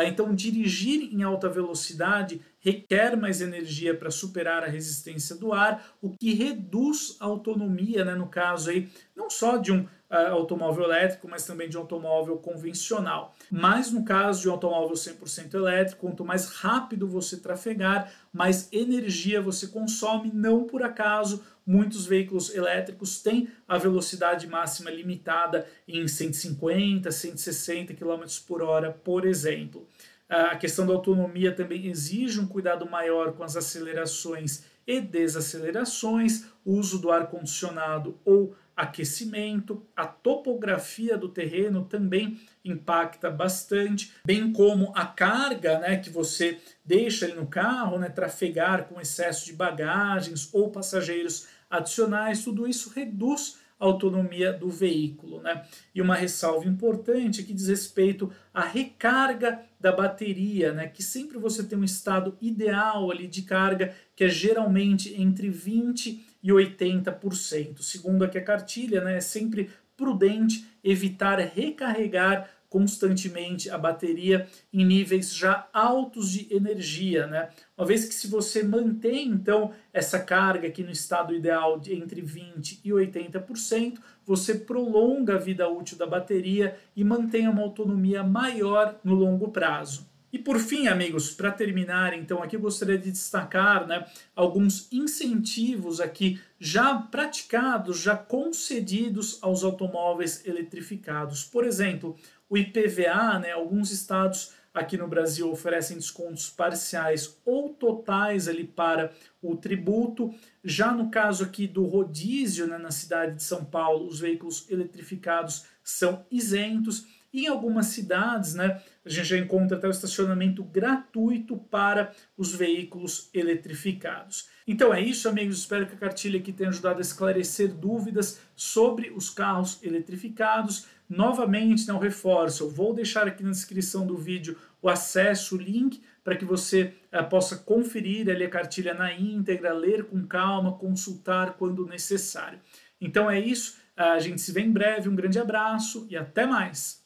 Então, 0.06 0.34
dirigir 0.34 1.14
em 1.14 1.24
alta 1.24 1.50
velocidade 1.50 2.42
requer 2.62 3.18
mais 3.18 3.42
energia 3.42 3.94
para 3.94 4.10
superar 4.10 4.64
a 4.64 4.68
resistência 4.68 5.36
do 5.36 5.52
ar, 5.52 5.96
o 6.02 6.12
que 6.12 6.34
reduz 6.34 7.18
a 7.20 7.26
autonomia, 7.26 8.06
né, 8.06 8.16
no 8.16 8.28
caso 8.28 8.70
aí, 8.70 8.88
não 9.16 9.30
só 9.30 9.58
de 9.58 9.72
um 9.72 9.82
uh, 9.82 10.32
automóvel 10.32 10.84
elétrico, 10.84 11.28
mas 11.28 11.46
também 11.46 11.68
de 11.68 11.78
um 11.78 11.82
automóvel 11.82 12.38
convencional. 12.38 13.36
Mas 13.50 13.92
no 13.92 14.06
caso 14.06 14.42
de 14.42 14.50
um 14.50 14.52
automóvel 14.52 14.96
100% 14.96 15.56
elétrico, 15.56 16.02
quanto 16.02 16.24
mais 16.24 16.48
rápido 16.48 17.08
você 17.08 17.38
trafegar, 17.38 18.12
mais 18.32 18.72
energia 18.72 19.42
você 19.42 19.68
consome, 19.68 20.32
não 20.34 20.66
por 20.66 20.84
acaso 20.84 21.44
muitos 21.66 22.06
veículos 22.06 22.54
elétricos 22.54 23.22
têm 23.22 23.48
a 23.68 23.78
velocidade 23.78 24.48
máxima 24.48 24.90
limitada 24.90 25.66
em 25.88 26.08
150, 26.08 27.12
160 27.12 27.94
km 27.94 28.24
por 28.48 28.62
hora, 28.62 28.92
por 28.92 29.26
exemplo. 29.26 29.88
A 30.32 30.56
questão 30.56 30.88
da 30.88 30.94
autonomia 30.94 31.52
também 31.52 31.88
exige 31.88 32.40
um 32.40 32.48
cuidado 32.48 32.90
maior 32.90 33.34
com 33.34 33.44
as 33.44 33.58
acelerações 33.58 34.64
e 34.88 35.02
desacelerações, 35.02 36.46
uso 36.66 37.00
do 37.00 37.12
ar-condicionado 37.12 38.18
ou 38.24 38.56
aquecimento, 38.74 39.86
a 39.94 40.08
topografia 40.08 41.18
do 41.18 41.28
terreno 41.28 41.84
também 41.84 42.40
impacta 42.64 43.30
bastante, 43.30 44.14
bem 44.26 44.54
como 44.54 44.94
a 44.96 45.06
carga 45.06 45.80
né, 45.80 45.98
que 45.98 46.10
você 46.10 46.58
deixa 46.86 47.26
ali 47.26 47.34
no 47.36 47.46
carro, 47.46 48.00
né, 48.00 48.08
trafegar 48.08 48.86
com 48.86 49.02
excesso 49.02 49.46
de 49.46 49.52
bagagens 49.52 50.50
ou 50.54 50.72
passageiros 50.72 51.50
adicionais, 51.70 52.42
tudo 52.42 52.66
isso 52.66 52.90
reduz 52.96 53.60
a 53.78 53.86
autonomia 53.86 54.54
do 54.54 54.70
veículo. 54.70 55.42
Né? 55.42 55.66
E 55.94 56.02
uma 56.02 56.16
ressalva 56.16 56.68
importante 56.68 57.44
que 57.44 57.54
diz 57.54 57.68
respeito 57.68 58.32
à 58.54 58.62
recarga 58.62 59.60
da 59.82 59.92
bateria, 59.92 60.72
né? 60.72 60.88
que 60.88 61.02
sempre 61.02 61.38
você 61.38 61.64
tem 61.64 61.78
um 61.78 61.84
estado 61.84 62.38
ideal 62.40 63.10
ali 63.10 63.28
de 63.28 63.42
carga, 63.42 63.94
que 64.16 64.24
é 64.24 64.30
geralmente 64.30 65.20
entre 65.20 65.50
20% 65.50 66.20
e 66.44 66.50
80%. 66.50 67.82
Segundo 67.82 68.24
aqui 68.24 68.38
a 68.38 68.44
cartilha, 68.44 69.04
né, 69.04 69.18
é 69.18 69.22
sempre 69.22 69.70
prudente 69.96 70.66
evitar 70.84 71.38
recarregar 71.38 72.50
constantemente 72.72 73.70
a 73.70 73.78
bateria 73.78 74.48
em 74.72 74.86
níveis 74.86 75.36
já 75.36 75.68
altos 75.74 76.32
de 76.32 76.48
energia, 76.56 77.28
né? 77.28 77.50
Uma 77.78 77.86
vez 77.86 78.06
que 78.06 78.16
se 78.16 78.28
você 78.28 78.64
mantém 78.64 79.28
então 79.28 79.74
essa 79.92 80.18
carga 80.18 80.70
aqui 80.70 80.82
no 80.82 80.90
estado 80.90 81.36
ideal 81.36 81.78
de 81.78 81.94
entre 81.94 82.22
20 82.22 82.80
e 82.82 82.90
80%, 82.92 84.00
você 84.26 84.56
prolonga 84.56 85.36
a 85.36 85.38
vida 85.38 85.68
útil 85.68 85.98
da 85.98 86.08
bateria 86.08 86.78
e 86.96 87.04
mantém 87.04 87.46
uma 87.46 87.62
autonomia 87.62 88.24
maior 88.24 88.98
no 89.04 89.16
longo 89.16 89.50
prazo. 89.50 90.10
E 90.32 90.40
por 90.40 90.60
fim, 90.60 90.88
amigos, 90.88 91.32
para 91.32 91.52
terminar, 91.52 92.14
então 92.14 92.42
aqui 92.42 92.56
eu 92.56 92.62
gostaria 92.62 92.98
de 92.98 93.12
destacar 93.12 93.86
né, 93.86 94.06
alguns 94.36 94.92
incentivos 94.92 96.00
aqui 96.00 96.40
já 96.58 96.96
praticados, 96.96 98.00
já 98.00 98.16
concedidos 98.16 99.40
aos 99.42 99.64
automóveis 99.64 100.46
eletrificados. 100.46 101.44
Por 101.44 101.66
exemplo, 101.66 102.16
o 102.50 102.58
IPVA, 102.58 103.40
né, 103.40 103.52
alguns 103.52 103.92
estados 103.92 104.54
aqui 104.74 104.98
no 104.98 105.08
Brasil 105.08 105.52
oferecem 105.52 105.98
descontos 105.98 106.50
parciais 106.50 107.38
ou 107.46 107.70
totais 107.70 108.48
ali 108.48 108.64
para 108.64 109.12
o 109.42 109.56
tributo. 109.56 110.34
Já 110.64 110.94
no 110.94 111.12
caso 111.12 111.44
aqui 111.44 111.68
do 111.68 111.86
rodízio, 111.86 112.68
né, 112.68 112.78
na 112.78 112.92
cidade 112.92 113.36
de 113.36 113.44
São 113.44 113.66
Paulo, 113.66 114.08
os 114.08 114.20
veículos 114.20 114.70
eletrificados 114.70 115.66
são 115.84 116.26
isentos. 116.32 117.06
Em 117.34 117.48
algumas 117.48 117.88
cidades, 117.88 118.54
né, 118.54 118.82
a 119.06 119.10
gente 119.10 119.26
já 119.26 119.38
encontra 119.38 119.78
até 119.78 119.88
o 119.88 119.92
estacionamento 119.92 120.64
gratuito 120.64 121.56
para 121.56 122.12
os 122.38 122.54
veículos 122.54 123.30
eletrificados. 123.34 124.50
Então 124.68 124.94
é 124.94 125.00
isso, 125.00 125.30
amigos. 125.30 125.60
Espero 125.60 125.88
que 125.88 125.96
a 125.96 125.98
cartilha 125.98 126.40
aqui 126.40 126.52
tenha 126.52 126.70
ajudado 126.70 127.00
a 127.00 127.02
esclarecer 127.02 127.74
dúvidas 127.74 128.42
sobre 128.54 129.12
os 129.12 129.30
carros 129.30 129.82
eletrificados. 129.82 130.88
Novamente, 131.08 131.88
não 131.88 132.00
reforço, 132.00 132.64
eu 132.64 132.70
vou 132.70 132.94
deixar 132.94 133.28
aqui 133.28 133.44
na 133.44 133.52
descrição 133.52 134.06
do 134.06 134.18
vídeo 134.18 134.58
o 134.82 134.90
acesso, 134.90 135.56
o 135.56 135.62
link, 135.62 136.02
para 136.24 136.36
que 136.36 136.46
você 136.46 136.94
uh, 137.12 137.28
possa 137.30 137.58
conferir 137.58 138.30
ali 138.30 138.44
a 138.44 138.50
cartilha 138.50 138.94
na 138.94 139.14
íntegra, 139.14 139.74
ler 139.74 140.06
com 140.06 140.26
calma, 140.26 140.78
consultar 140.78 141.54
quando 141.54 141.86
necessário. 141.86 142.60
Então 143.00 143.30
é 143.30 143.40
isso, 143.40 143.78
a 143.96 144.20
gente 144.20 144.40
se 144.40 144.52
vê 144.52 144.62
em 144.62 144.72
breve, 144.72 145.10
um 145.10 145.16
grande 145.16 145.40
abraço 145.40 146.08
e 146.10 146.16
até 146.16 146.46
mais! 146.46 147.01